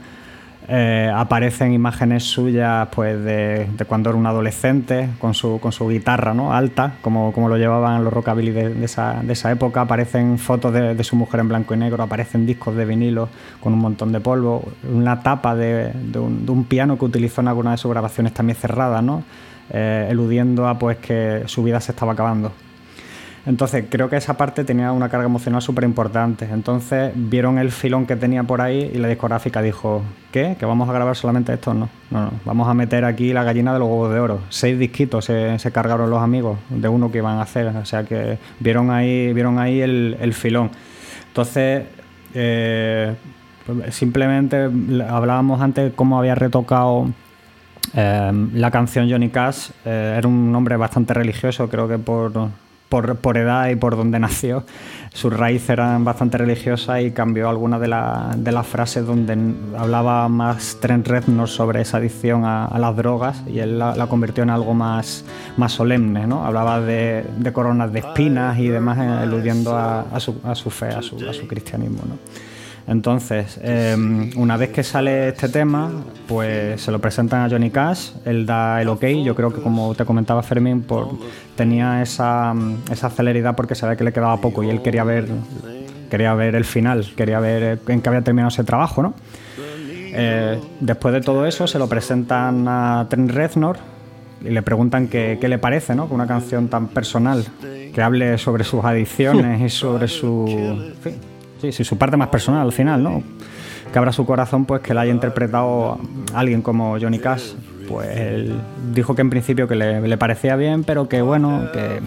Eh, 0.71 1.11
aparecen 1.15 1.73
imágenes 1.73 2.25
suyas 2.25 2.89
pues 2.95 3.25
de, 3.25 3.67
cuando 3.87 4.11
era 4.11 4.19
un 4.19 4.27
adolescente 4.27 5.09
con 5.19 5.33
su, 5.33 5.59
con 5.61 5.73
su 5.73 5.89
guitarra 5.89 6.35
¿no? 6.35 6.53
alta, 6.53 6.97
como, 7.01 7.33
como 7.33 7.49
lo 7.49 7.57
llevaban 7.57 8.05
los 8.05 8.13
rockabilly 8.13 8.51
de, 8.51 8.85
esa, 8.85 9.21
de 9.23 9.33
esa 9.33 9.51
época. 9.51 9.81
Aparecen 9.81 10.39
fotos 10.39 10.75
de, 10.75 11.03
su 11.05 11.17
mujer 11.17 11.41
en 11.41 11.49
blanco 11.49 11.73
y 11.75 11.79
negro, 11.79 12.03
aparecen 12.03 12.45
discos 12.45 12.77
de 12.77 12.85
vinilo 12.85 13.31
con 13.61 13.73
un 13.73 13.79
montón 13.79 14.13
de 14.13 14.21
polvo, 14.21 14.63
una 14.93 15.23
tapa 15.23 15.57
de, 15.57 15.91
un, 16.15 16.45
un 16.47 16.65
piano 16.65 16.99
que 16.99 17.05
utilizó 17.07 17.41
en 17.41 17.49
alguna 17.49 17.71
de 17.71 17.79
sus 17.79 17.91
grabaciones 17.91 18.35
también 18.35 18.57
cerrada, 18.57 19.01
¿no? 19.01 19.25
Eh, 19.71 20.09
eludiendo 20.11 20.67
a 20.67 20.79
pues 20.79 20.97
que 20.99 21.43
su 21.47 21.63
vida 21.63 21.81
se 21.81 21.93
estaba 21.93 22.13
acabando. 22.13 22.53
Entonces 23.49 23.87
creo 23.89 24.11
que 24.11 24.17
esa 24.17 24.37
parte 24.37 24.63
tenía 24.63 24.93
una 24.93 25.09
carga 25.09 25.25
emocional 25.25 25.63
súper 25.63 25.85
importante. 25.85 26.47
Entonces 26.53 27.13
vieron 27.15 27.59
el 27.59 27.73
filón 27.73 28.05
que 28.05 28.15
tenía 28.15 28.43
por 28.43 28.61
ahí 28.61 28.91
y 28.93 28.99
la 28.99 29.09
discográfica 29.09 29.63
dijo, 29.63 30.03
¿qué? 30.31 30.57
¿Que 30.61 30.67
vamos 30.67 30.87
a 30.87 30.93
grabar 30.93 31.17
solamente 31.17 31.55
esto? 31.55 31.73
No, 31.73 31.89
no, 32.11 32.27
no. 32.27 32.33
Vamos 32.45 32.69
a 32.69 32.75
meter 32.75 33.07
aquí 33.07 33.33
la 33.33 33.45
gallina 33.45 33.73
de 33.73 33.79
los 33.79 33.89
huevos 33.89 34.13
de 34.13 34.21
oro. 34.21 34.41
Seis 34.51 34.79
disquitos 34.79 35.25
se, 35.25 35.71
cargaron 35.73 36.11
los 36.11 36.23
amigos 36.23 36.59
de 36.69 36.89
uno 36.89 37.11
que 37.11 37.19
iban 37.19 37.39
a 37.39 37.43
hacer. 37.43 37.69
O 37.69 37.87
sea 37.87 38.05
que 38.05 38.37
vieron 38.61 38.91
ahí, 38.91 39.33
vieron 39.33 39.59
ahí 39.59 39.81
el, 39.81 40.35
filón. 40.35 40.71
Entonces, 41.29 41.85
eh, 42.35 43.15
simplemente 43.89 44.69
le- 44.69 45.05
hablábamos 45.05 45.63
antes 45.63 45.95
cómo 45.97 46.19
había 46.19 46.35
retocado 46.35 47.07
eh, 47.95 48.49
la 48.53 48.71
canción 48.71 49.11
Johnny 49.11 49.31
Cash. 49.31 49.71
Eh, 49.87 50.17
era 50.19 50.29
un 50.29 50.55
hombre 50.55 50.77
bastante 50.77 51.15
religioso, 51.15 51.67
creo 51.71 51.89
que 51.89 51.97
por, 51.97 52.31
por, 52.88 53.16
por 53.16 53.37
edad 53.37 53.68
y 53.68 53.77
por 53.77 53.96
donde 53.96 54.18
nació. 54.18 54.64
Sus 55.12 55.33
raíces 55.33 55.70
eran 55.70 56.05
bastante 56.05 56.38
religiosas 56.38 57.03
y 57.03 57.11
cambió 57.11 57.48
algunas 57.48 57.81
de, 57.81 57.88
de 58.37 58.53
las 58.53 58.66
frases 58.66 59.07
donde 59.07 59.37
hablaba 59.77 60.29
más 60.29 60.79
Trent 60.81 61.07
Reznor 61.07 61.48
sobre 61.48 61.81
esa 61.81 61.96
adicción 61.96 62.44
a, 62.44 62.66
a 62.66 62.79
las 62.79 62.96
drogas 62.96 63.42
y 63.46 63.59
él 63.59 63.79
la, 63.79 63.96
la 63.96 64.07
convirtió 64.07 64.42
en 64.42 64.51
algo 64.51 64.74
más, 64.74 65.24
más 65.57 65.72
solemne. 65.72 66.27
¿no? 66.27 66.44
Hablaba 66.44 66.81
de, 66.81 67.24
de 67.37 67.53
coronas 67.53 67.92
de 67.92 68.01
espinas 68.01 68.59
y 68.59 68.68
demás, 68.68 68.98
eh, 68.98 69.24
eludiendo 69.24 69.77
a, 69.77 70.01
a 70.03 70.20
su, 70.20 70.40
a 70.44 70.55
su 70.55 70.70
fe, 70.70 70.88
a 70.88 71.03
su, 71.03 71.18
su 71.18 71.48
cristianismo. 71.48 72.03
¿no? 72.07 72.48
Entonces, 72.88 73.61
eh, 73.62 73.94
una 74.37 74.57
vez 74.57 74.70
que 74.70 74.83
sale 74.83 75.29
este 75.29 75.51
tema, 75.51 75.90
pues 76.27 76.81
se 76.81 76.90
lo 76.90 76.98
presentan 76.98 77.42
a 77.44 77.51
Johnny 77.51 77.70
Cash, 77.70 78.12
él 78.24 78.46
da 78.46 78.81
el 78.81 78.88
ok, 78.88 79.05
yo 79.24 79.35
creo 79.35 79.53
que 79.53 79.61
como 79.61 79.94
te 79.94 80.07
comentaba 80.07 80.42
Fermín, 80.42 80.83
por, 80.83 81.11
tenía 81.55 82.01
esa, 82.01 82.55
esa 82.90 83.11
celeridad 83.11 83.55
porque 83.55 83.74
sabía 83.74 83.94
que 83.96 84.05
le 84.05 84.12
quedaba 84.12 84.40
poco 84.40 84.62
y 84.62 84.70
él 84.70 84.81
quería 84.81 85.05
ver, 85.05 85.29
quería 86.11 86.33
ver 86.33 86.55
el 86.55 86.64
final, 86.64 87.07
quería 87.14 87.40
ver 87.40 87.79
en 87.87 88.01
qué 88.01 88.09
había 88.09 88.22
terminado 88.22 88.48
ese 88.48 88.64
trabajo, 88.64 89.03
¿no? 89.03 89.14
Eh, 90.20 90.59
después 90.81 91.12
de 91.12 91.20
todo 91.20 91.44
eso 91.44 91.66
se 91.66 91.79
lo 91.79 91.88
presentan 91.88 92.66
a 92.66 93.07
Trent 93.11 93.31
Reznor 93.31 93.77
y 94.42 94.48
le 94.48 94.62
preguntan 94.62 95.09
qué, 95.09 95.37
qué 95.38 95.48
le 95.48 95.59
parece, 95.59 95.94
¿no? 95.94 96.07
Una 96.07 96.27
canción 96.27 96.68
tan 96.68 96.88
personal 96.88 97.44
que 97.92 98.03
hable 98.03 98.38
sobre 98.38 98.64
sus 98.64 98.83
adicciones 98.83 99.61
y 99.61 99.68
sobre 99.68 100.09
su, 100.09 100.46
sí, 101.61 101.73
sí, 101.73 101.85
su 101.85 101.97
parte 101.97 102.16
más 102.16 102.29
personal 102.29 102.62
al 102.62 102.73
final, 102.73 103.03
¿no? 103.03 103.23
Que 103.92 103.99
abra 103.99 104.12
su 104.12 104.25
corazón, 104.27 104.64
pues 104.66 104.83
que 104.83 104.92
la 104.94 105.03
haya 105.03 105.12
interpretado 105.12 105.99
alguien 106.35 106.62
como 106.62 106.99
Johnny 107.01 107.18
Cash. 107.18 107.53
Pues 107.88 108.09
él 108.18 108.55
dijo 108.92 109.14
que 109.14 109.23
en 109.23 109.31
principio 109.31 109.66
que 109.66 109.75
le, 109.75 110.01
le 110.07 110.18
parecía 110.18 110.57
bien, 110.57 110.85
pero 110.85 111.09
que 111.09 111.23
bueno, 111.23 111.68
que 111.73 112.01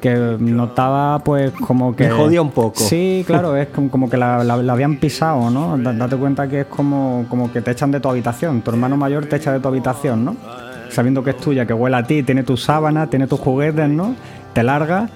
que 0.00 0.36
notaba 0.38 1.20
pues 1.20 1.50
como 1.52 1.96
que 1.96 2.04
Me 2.04 2.10
jodía 2.10 2.42
un 2.42 2.50
poco. 2.50 2.78
sí 2.78 3.24
claro 3.26 3.56
es 3.56 3.68
como, 3.68 4.10
que 4.10 4.18
la, 4.18 4.44
la- 4.44 4.58
la 4.58 4.72
habían 4.74 4.96
pisado 4.98 5.48
no 5.48 5.78
Da- 5.78 5.94
date 5.94 6.16
cuenta 6.16 6.46
que 6.46 6.60
es 6.60 6.66
como, 6.66 7.24
como 7.30 7.50
que 7.50 7.62
te 7.62 7.70
echan 7.70 7.90
de 7.90 8.00
tu 8.00 8.10
habitación 8.10 8.60
tu 8.60 8.70
hermano 8.70 8.98
mayor 8.98 9.24
te 9.24 9.36
echa 9.36 9.50
de 9.50 9.60
tu 9.60 9.68
habitación 9.68 10.22
no 10.26 10.36
sabiendo 10.90 11.24
que 11.24 11.30
es 11.30 11.38
tuya 11.38 11.64
que 11.64 11.72
huele 11.72 11.96
a 11.96 12.02
ti 12.02 12.22
tiene 12.22 12.42
tus 12.42 12.62
sábanas 12.62 13.08
tiene 13.08 13.26
tus 13.26 13.40
juguetes 13.40 13.88
no 13.88 14.14
te 14.52 14.62
larga 14.62 15.08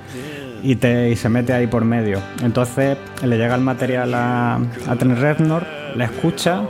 y, 0.63 0.77
te, 0.77 1.11
y 1.11 1.17
se 1.17 1.29
mete 1.29 1.53
ahí 1.53 1.67
por 1.67 1.85
medio 1.85 2.21
entonces 2.43 2.97
le 3.23 3.39
llega 3.39 3.55
el 3.55 3.61
material 3.61 4.15
a, 4.15 4.57
a 4.57 4.95
Reznor 4.95 5.65
la 5.95 6.05
escucha 6.05 6.63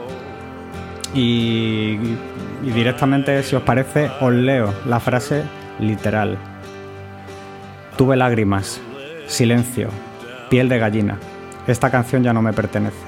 y 1.15 1.97
directamente 2.63 3.43
si 3.43 3.57
os 3.57 3.63
parece 3.63 4.11
os 4.21 4.33
leo 4.33 4.75
la 4.87 5.01
frase 5.01 5.43
literal 5.81 6.39
Tuve 7.99 8.17
lágrimas, 8.17 8.81
silencio, 9.27 9.89
piel 10.51 10.69
de 10.69 10.79
gallina. 10.79 11.19
Esta 11.67 11.91
canción 11.91 12.23
ya 12.23 12.33
no 12.33 12.41
me 12.43 12.53
pertenece. 12.53 13.08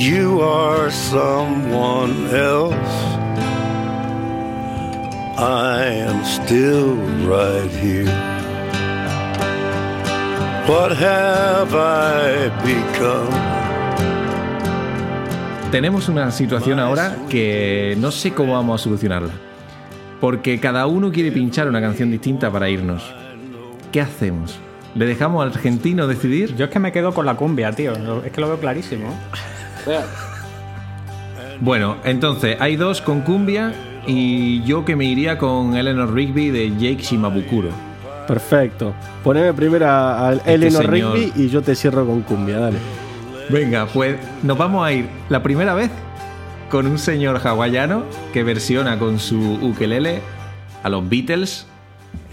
You 0.00 0.40
are 0.40 0.90
someone 0.90 2.34
else. 2.34 2.74
I 5.36 5.84
am 6.08 6.24
still 6.24 6.96
right 7.28 7.70
here. 7.82 8.08
What 10.66 10.92
have 10.92 11.74
I 11.74 12.48
become? 12.64 13.28
Tenemos 15.70 16.08
una 16.08 16.30
situación 16.30 16.80
ahora 16.80 17.18
que 17.28 17.94
no 17.98 18.10
sé 18.10 18.32
cómo 18.32 18.54
vamos 18.54 18.80
a 18.80 18.84
solucionarla. 18.84 19.34
Porque 20.18 20.58
cada 20.60 20.86
uno 20.86 21.12
quiere 21.12 21.30
pinchar 21.30 21.68
una 21.68 21.82
canción 21.82 22.10
distinta 22.10 22.50
para 22.50 22.70
irnos. 22.70 23.02
¿Qué 23.92 24.00
hacemos? 24.00 24.58
¿Le 24.94 25.04
dejamos 25.04 25.42
al 25.42 25.50
argentino 25.50 26.06
decidir? 26.06 26.56
Yo 26.56 26.64
es 26.64 26.70
que 26.70 26.78
me 26.78 26.90
quedo 26.90 27.12
con 27.12 27.26
la 27.26 27.34
cumbia, 27.34 27.72
tío. 27.72 27.92
Es 28.24 28.32
que 28.32 28.40
lo 28.40 28.48
veo 28.48 28.58
clarísimo. 28.58 29.14
Bueno, 31.60 31.96
entonces 32.04 32.56
hay 32.60 32.76
dos 32.76 33.00
con 33.02 33.20
cumbia 33.20 33.72
y 34.06 34.62
yo 34.64 34.84
que 34.84 34.96
me 34.96 35.04
iría 35.04 35.36
con 35.38 35.76
Eleanor 35.76 36.12
Rigby 36.14 36.50
de 36.50 36.70
Jake 36.70 37.02
Shimabukuro. 37.02 37.68
Perfecto. 38.26 38.94
Poneme 39.22 39.52
primero 39.52 39.86
a, 39.86 40.28
a 40.28 40.32
Eleanor 40.46 40.84
señor- 40.86 41.12
Rigby 41.14 41.32
y 41.36 41.48
yo 41.48 41.60
te 41.62 41.74
cierro 41.74 42.06
con 42.06 42.22
cumbia, 42.22 42.58
dale. 42.60 42.78
Venga, 43.50 43.86
pues 43.86 44.16
nos 44.42 44.56
vamos 44.56 44.86
a 44.86 44.92
ir 44.92 45.06
la 45.28 45.42
primera 45.42 45.74
vez 45.74 45.90
con 46.70 46.86
un 46.86 46.98
señor 46.98 47.40
hawaiano 47.44 48.04
que 48.32 48.44
versiona 48.44 48.98
con 48.98 49.18
su 49.18 49.54
ukelele 49.60 50.20
a 50.84 50.88
los 50.88 51.06
Beatles, 51.08 51.66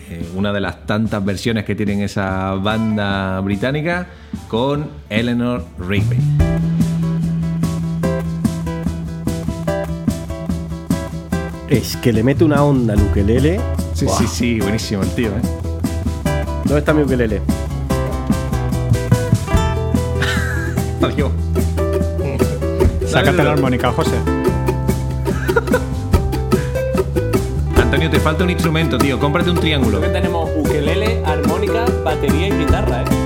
eh, 0.09 0.25
una 0.35 0.53
de 0.53 0.61
las 0.61 0.85
tantas 0.85 1.25
versiones 1.25 1.65
que 1.65 1.73
tienen 1.75 2.01
esa 2.01 2.53
banda 2.53 3.39
británica, 3.41 4.07
con 4.47 4.87
Eleanor 5.09 5.65
Rigby. 5.79 6.17
Es 11.69 11.97
que 11.97 12.13
le 12.13 12.23
mete 12.23 12.45
una 12.45 12.63
onda 12.63 12.93
al 12.93 13.01
ukelele. 13.01 13.59
Sí, 13.93 14.07
sí, 14.07 14.25
sí, 14.27 14.59
buenísimo 14.59 15.03
el 15.03 15.09
tío, 15.09 15.27
¿eh? 15.29 15.41
¿Dónde 16.63 16.79
está 16.79 16.93
mi 16.93 17.03
ukelele? 17.03 17.41
Adiós. 21.01 21.31
Sácate 23.05 23.43
la 23.43 23.51
armónica, 23.51 23.91
José. 23.91 24.15
Antonio, 27.81 28.09
te 28.09 28.19
falta 28.19 28.43
un 28.45 28.49
instrumento, 28.49 28.97
tío. 28.97 29.19
Cómprate 29.19 29.49
un 29.49 29.57
triángulo. 29.57 29.99
Creo 29.99 30.11
que 30.11 30.19
tenemos 30.19 30.49
ukelele, 30.55 31.21
armónica, 31.25 31.85
batería 32.03 32.47
y 32.47 32.51
guitarra, 32.51 33.03
¿eh? 33.03 33.16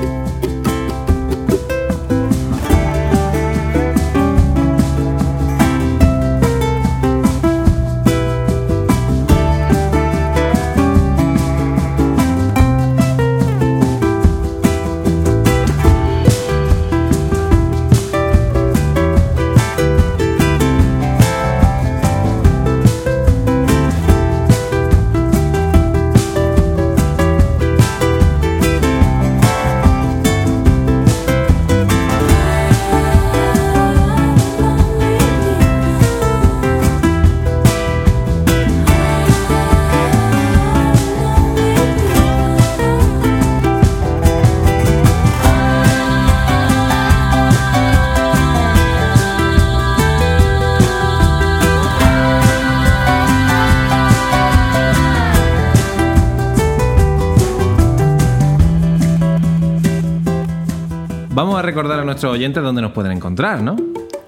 Nuestros 62.12 62.34
oyentes 62.34 62.62
dónde 62.62 62.82
nos 62.82 62.92
pueden 62.92 63.14
encontrar, 63.14 63.62
¿no? 63.62 63.78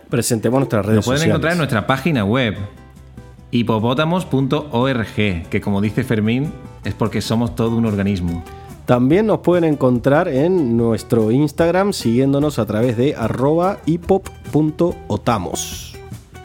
Presentemos 0.09 0.57
nuestras 0.59 0.85
redes 0.85 0.95
Nos 0.97 1.05
pueden 1.05 1.17
sociales. 1.17 1.33
encontrar 1.33 1.51
en 1.53 1.57
nuestra 1.57 1.85
página 1.85 2.23
web 2.23 2.55
hipopótamos.org, 3.51 5.49
que 5.49 5.61
como 5.61 5.81
dice 5.81 6.05
Fermín, 6.05 6.53
es 6.85 6.93
porque 6.93 7.19
somos 7.21 7.55
todo 7.55 7.75
un 7.75 7.85
organismo. 7.85 8.41
También 8.85 9.27
nos 9.27 9.39
pueden 9.39 9.65
encontrar 9.65 10.29
en 10.29 10.77
nuestro 10.77 11.31
Instagram 11.31 11.91
siguiéndonos 11.93 12.57
a 12.57 12.65
través 12.65 12.95
de 12.95 13.15
arroba 13.15 13.79
hipop.otamos. 13.85 15.95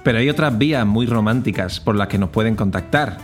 Pero 0.02 0.18
hay 0.18 0.28
otras 0.30 0.58
vías 0.58 0.84
muy 0.86 1.06
románticas 1.06 1.78
por 1.78 1.94
las 1.94 2.08
que 2.08 2.18
nos 2.18 2.30
pueden 2.30 2.56
contactar. 2.56 3.18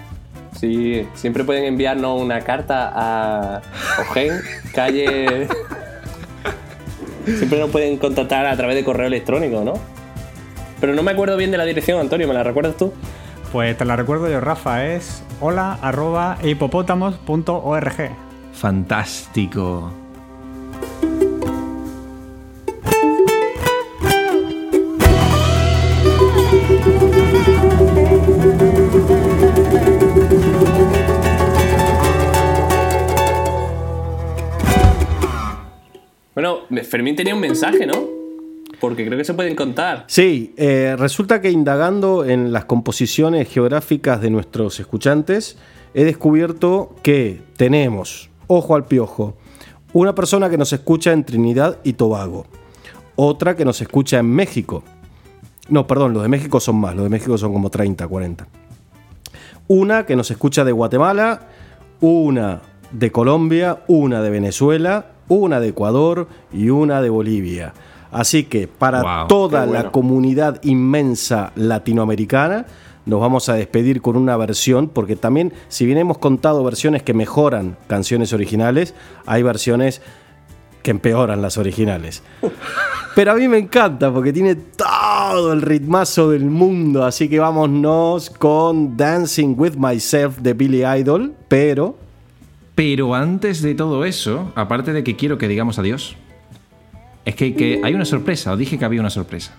Sí, 0.59 1.05
siempre 1.15 1.43
pueden 1.43 1.65
enviarnos 1.65 2.21
una 2.21 2.41
carta 2.41 2.93
a 2.95 3.63
Ogen, 4.09 4.35
calle. 4.73 5.49
Siempre 7.25 7.59
nos 7.59 7.71
pueden 7.71 7.97
contactar 7.99 8.47
a 8.47 8.57
través 8.57 8.77
de 8.77 8.85
correo 8.85 9.07
electrónico, 9.07 9.65
¿no? 9.65 9.75
Pero 10.81 10.95
no 10.95 11.03
me 11.03 11.13
acuerdo 11.13 11.37
bien 11.37 11.51
de 11.51 11.59
la 11.59 11.65
dirección, 11.65 11.99
Antonio, 11.99 12.29
¿me 12.29 12.35
la 12.35 12.43
recuerdas 12.43 12.77
tú? 12.77 12.93
Pues 13.53 13.77
te 13.79 13.85
la 13.85 13.97
recuerdo 13.97 14.29
yo, 14.29 14.41
Rafa, 14.41 14.87
es 14.87 15.23
hola 15.41 15.79
arroba 15.81 16.39
hipopótamos.org. 16.43 18.11
Fantástico. 18.53 19.93
Fermín 36.85 37.17
tenía 37.17 37.35
un 37.35 37.41
mensaje, 37.41 37.87
¿no? 37.87 38.07
Porque 38.81 39.07
creo 39.07 39.17
que 39.17 39.25
se 39.25 39.35
pueden 39.35 39.55
contar. 39.55 40.05
Sí, 40.09 40.53
eh, 40.57 40.95
resulta 40.99 41.41
que 41.41 41.51
indagando 41.51 42.25
en 42.25 42.53
las 42.53 42.65
composiciones 42.65 43.49
geográficas 43.49 44.21
de 44.21 44.31
nuestros 44.31 44.79
escuchantes, 44.81 45.57
he 45.95 46.05
descubierto 46.05 46.95
que 47.03 47.41
tenemos, 47.57 48.31
ojo 48.47 48.75
al 48.75 48.87
piojo, 48.87 49.37
una 49.93 50.15
persona 50.15 50.51
que 50.51 50.59
nos 50.59 50.73
escucha 50.73 51.13
en 51.13 51.25
Trinidad 51.25 51.79
y 51.85 51.95
Tobago, 51.95 52.47
otra 53.17 53.55
que 53.57 53.65
nos 53.65 53.81
escucha 53.81 54.19
en 54.19 54.27
México. 54.27 54.83
No, 55.69 55.87
perdón, 55.87 56.13
los 56.13 56.23
de 56.23 56.29
México 56.29 56.61
son 56.61 56.77
más, 56.77 56.95
los 56.95 57.05
de 57.05 57.11
México 57.11 57.39
son 57.39 57.53
como 57.53 57.71
30, 57.71 58.07
40. 58.07 58.47
Una 59.69 60.05
que 60.05 60.17
nos 60.17 60.31
escucha 60.31 60.65
de 60.65 60.73
Guatemala, 60.73 61.49
una 62.01 62.61
de 62.91 63.11
Colombia, 63.11 63.83
una 63.87 64.21
de 64.21 64.31
Venezuela, 64.31 65.14
una 65.29 65.61
de 65.61 65.69
Ecuador 65.69 66.29
y 66.53 66.71
una 66.71 67.01
de 67.03 67.11
Bolivia. 67.11 67.75
Así 68.11 68.45
que 68.45 68.69
para 68.69 69.03
Wow, 69.03 69.27
toda 69.27 69.67
la 69.67 69.91
comunidad 69.91 70.61
inmensa 70.63 71.53
latinoamericana, 71.57 72.67
nos 73.07 73.21
vamos 73.21 73.49
a 73.49 73.55
despedir 73.55 74.01
con 74.01 74.17
una 74.17 74.37
versión, 74.37 74.89
porque 74.89 75.17
también, 75.17 75.53
si 75.69 75.85
bien 75.85 75.99
hemos 75.99 76.19
contado 76.19 76.63
versiones 76.65 77.03
que 77.03 77.13
mejoran 77.13 77.77
canciones 77.87 78.33
originales, 78.33 78.95
hay 79.27 79.43
versiones 79.43 80.01
que 80.83 80.91
empeoran 80.91 81.43
las 81.43 81.59
originales. 81.59 82.23
Pero 83.15 83.33
a 83.33 83.35
mí 83.35 83.47
me 83.47 83.59
encanta 83.59 84.13
porque 84.13 84.33
tiene 84.33 84.55
todo 84.57 85.53
el 85.53 85.63
ritmazo 85.63 86.31
del 86.31 86.45
mundo, 86.47 87.05
así 87.05 87.29
que 87.29 87.39
vámonos 87.39 88.29
con 88.29 88.97
Dancing 88.97 89.55
with 89.57 89.75
Myself 89.77 90.39
de 90.39 90.53
Billy 90.53 90.85
Idol, 90.85 91.33
pero 91.47 91.97
Pero 92.75 93.15
antes 93.15 93.63
de 93.63 93.75
todo 93.75 94.05
eso, 94.05 94.53
aparte 94.57 94.93
de 94.93 95.05
que 95.05 95.17
quiero 95.17 95.39
que 95.39 95.47
digamos 95.49 95.79
adiós, 95.79 96.17
es 97.25 97.35
que, 97.37 97.55
que 97.55 97.81
hay 97.85 97.95
una 97.95 98.05
sorpresa, 98.05 98.53
os 98.53 98.59
dije 98.59 98.79
que 98.79 98.85
había 98.85 99.01
una 99.01 99.11
sorpresa. 99.11 99.55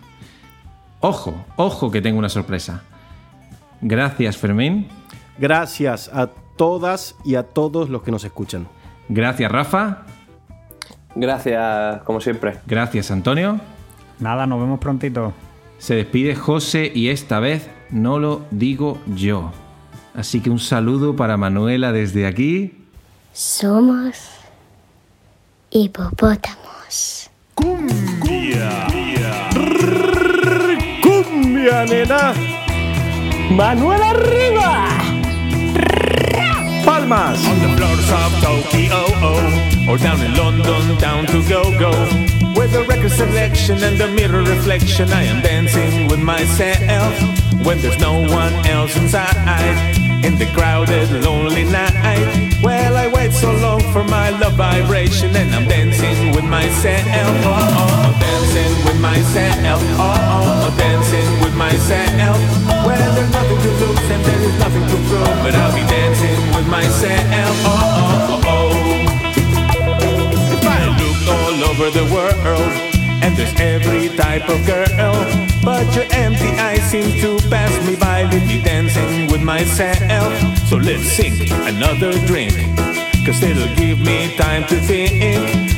Ojo, 0.99 1.45
ojo 1.55 1.91
que 1.91 2.01
tengo 2.01 2.19
una 2.19 2.29
sorpresa. 2.29 2.83
Gracias 3.81 4.37
Fermín, 4.37 4.87
gracias 5.37 6.09
a 6.13 6.27
todas 6.57 7.15
y 7.23 7.35
a 7.35 7.43
todos 7.43 7.89
los 7.89 8.01
que 8.03 8.11
nos 8.11 8.23
escuchan. 8.23 8.67
gracias 9.09 9.51
Rafa, 9.51 10.05
Gracias, 11.17 12.01
como 12.03 12.19
siempre. 12.19 12.55
gracias 12.65 13.09
Antonio. 13.11 13.59
Nada, 14.19 14.45
nos 14.47 14.59
vemos 14.59 14.79
prontito. 14.79 15.33
Se 15.77 15.95
despide 15.95 16.35
José 16.35 16.91
y 16.93 17.09
esta 17.09 17.39
vez 17.39 17.69
no 17.89 18.19
lo 18.19 18.41
digo 18.51 18.97
yo. 19.15 19.51
Así 20.13 20.39
que 20.41 20.49
un 20.49 20.59
saludo 20.59 21.15
para 21.15 21.37
Manuela 21.37 21.91
desde 21.91 22.25
aquí. 22.25 22.84
Somos 23.35 24.15
hipopótamos. 25.69 27.29
¡Cumbia, 27.53 28.87
Cumbia, 31.03 31.83
nena! 31.83 32.33
¡Manuel 33.51 34.01
arriba! 34.03 34.87
¡Palmas! 36.85 37.45
On 37.45 37.59
the 37.59 37.75
floors 37.75 38.09
of 38.09 38.31
Tokyo, 38.41 38.87
oh, 38.93 39.19
oh, 39.21 39.91
or 39.91 39.97
down 39.97 40.21
in 40.21 40.33
London, 40.37 40.97
down 40.99 41.25
to 41.25 41.43
go 41.49 41.77
go. 41.77 41.91
With 42.55 42.71
the 42.71 42.85
record 42.87 43.11
selection 43.11 43.83
and 43.83 43.97
the 43.97 44.07
mirror 44.07 44.43
reflection, 44.43 45.11
I 45.11 45.23
am 45.23 45.41
dancing 45.41 46.07
with 46.07 46.21
myself 46.21 47.13
when 47.65 47.81
there's 47.81 47.99
no 47.99 48.13
one 48.13 48.53
else 48.65 48.95
inside. 48.95 50.04
In 50.25 50.39
the 50.39 50.47
crowded, 50.57 51.11
lonely 51.23 51.63
night. 51.65 52.57
Well, 52.63 52.97
I 52.97 53.05
wait 53.07 53.31
so 53.31 53.53
long 53.57 53.79
for 53.93 54.03
my 54.03 54.31
love 54.31 54.53
vibration, 54.53 55.35
and 55.35 55.53
I'm 55.53 55.67
dancing 55.67 56.31
with 56.33 56.43
myself. 56.45 57.05
Oh, 57.05 57.53
oh, 57.53 57.85
oh, 57.85 58.19
dancing 58.19 58.85
with 58.85 58.99
myself. 58.99 59.79
Oh, 59.85 60.01
oh, 60.01 60.65
oh, 60.65 60.77
dancing 60.79 61.29
with 61.43 61.53
myself. 61.53 62.41
Well, 62.87 63.13
there's 63.13 63.31
nothing 63.31 63.59
to 63.65 63.71
lose 63.85 64.09
and 64.09 64.25
there 64.25 64.41
is 64.49 64.57
nothing 64.57 64.85
to 64.89 64.97
prove, 65.05 65.37
but 65.45 65.53
I'll 65.53 65.75
be 65.75 65.85
dancing 65.85 66.41
with 66.57 66.67
myself. 66.69 67.55
Oh, 67.69 67.77
oh, 68.09 68.41
oh, 68.45 68.49
oh. 68.49 68.95
If 70.57 70.65
I 70.65 70.89
look 71.01 71.21
all 71.37 71.57
over 71.69 71.91
the 71.91 72.05
world, 72.11 72.73
and 73.21 73.37
there's 73.37 73.53
every 73.59 74.09
type 74.17 74.49
of 74.49 74.65
girl, 74.65 75.44
but 75.63 75.85
your 75.95 76.05
empty 76.11 76.49
eyes 76.59 76.83
seem 76.89 77.11
to 77.21 77.37
pass 77.49 77.71
me 77.87 77.95
by. 77.95 78.23
Leave 78.31 78.47
me 78.47 78.61
dancing 78.61 79.27
with 79.31 79.41
myself. 79.41 80.33
So 80.67 80.77
let's 80.77 81.03
sink 81.03 81.51
another 81.51 82.13
drink. 82.25 82.53
Cause 83.25 83.41
it'll 83.41 83.73
give 83.75 83.99
me 83.99 84.35
time 84.37 84.63
to 84.67 84.75
think. 84.79 85.13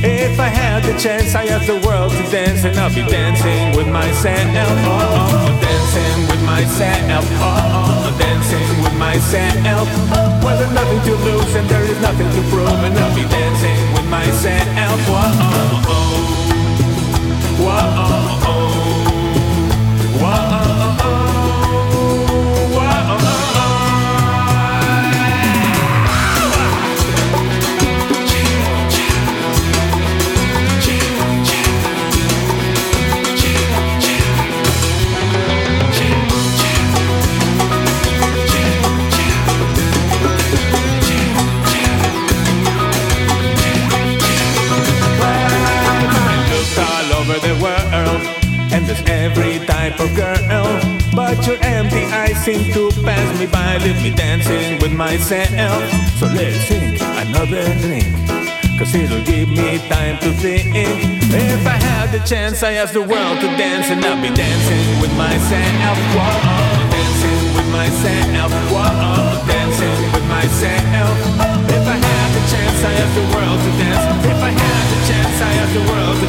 If 0.03 0.37
I 0.37 0.49
had 0.49 0.83
the 0.83 0.99
chance, 0.99 1.33
I 1.33 1.45
ask 1.45 1.65
the 1.65 1.79
world 1.87 2.11
to 2.11 2.23
dance, 2.29 2.65
and 2.65 2.77
I'll 2.77 2.93
be 2.93 3.03
dancing 3.07 3.75
with 3.77 3.87
myself. 3.87 4.35
Oh, 4.83 4.91
oh, 4.91 5.31
oh, 5.31 5.61
dancing 5.63 6.27
with 6.27 6.43
myself. 6.43 7.25
Oh, 7.39 7.47
oh, 7.47 8.03
oh, 8.03 8.19
dancing 8.19 8.83
with 8.83 8.95
myself. 8.99 9.87
Well, 10.43 10.57
there's 10.59 10.73
nothing 10.75 11.01
to 11.07 11.15
lose, 11.23 11.55
and 11.55 11.69
there 11.69 11.83
is 11.83 11.99
nothing 12.01 12.27
to 12.27 12.41
prove, 12.51 12.83
and 12.83 12.97
I'll 12.99 13.15
be 13.15 13.23
dancing 13.23 13.79
with 13.95 14.07
myself. 14.11 14.99
Oh, 15.07 15.15
oh, 15.15 15.87
oh. 15.87 16.07
Whoa, 17.63 17.79
oh, 17.79 18.43
oh. 18.43 18.66
Myself. 55.29 55.83
So 56.19 56.25
let's 56.27 56.55
sink 56.67 57.01
another 57.01 57.63
drink. 57.83 58.07
Cause 58.79 58.93
it'll 58.95 59.23
give 59.23 59.49
me 59.49 59.79
time 59.89 60.17
to 60.19 60.31
think. 60.31 60.71
If 60.73 61.67
I 61.67 61.77
had 61.83 62.11
the 62.11 62.19
chance, 62.19 62.63
I 62.63 62.73
ask 62.73 62.93
the 62.93 63.01
world 63.01 63.39
to 63.41 63.47
dance, 63.57 63.87
and 63.89 64.03
I'll 64.05 64.21
be 64.21 64.33
dancing 64.33 65.01
with 65.01 65.11
myself. 65.17 65.97
Whoa, 66.15 66.87
dancing 66.93 67.43
with 67.57 67.69
myself. 67.73 68.51
Whoa, 68.71 69.47
dancing 69.47 69.99
with 70.13 70.27
myself. 70.29 71.15
If 71.75 71.85
I 71.87 71.97
had 71.97 72.29
the 72.37 72.43
chance, 72.53 72.79
I 72.85 72.93
ask 73.03 73.13
the 73.19 73.27
world 73.35 73.59
to 73.65 73.71
dance. 73.81 74.25
If 74.31 74.39
I 74.39 74.51
had 74.53 74.83
the 74.93 74.99
chance, 75.09 75.41
I 75.41 75.51
ask 75.59 75.73
the 75.73 75.85
world 75.91 76.15
to 76.21 76.27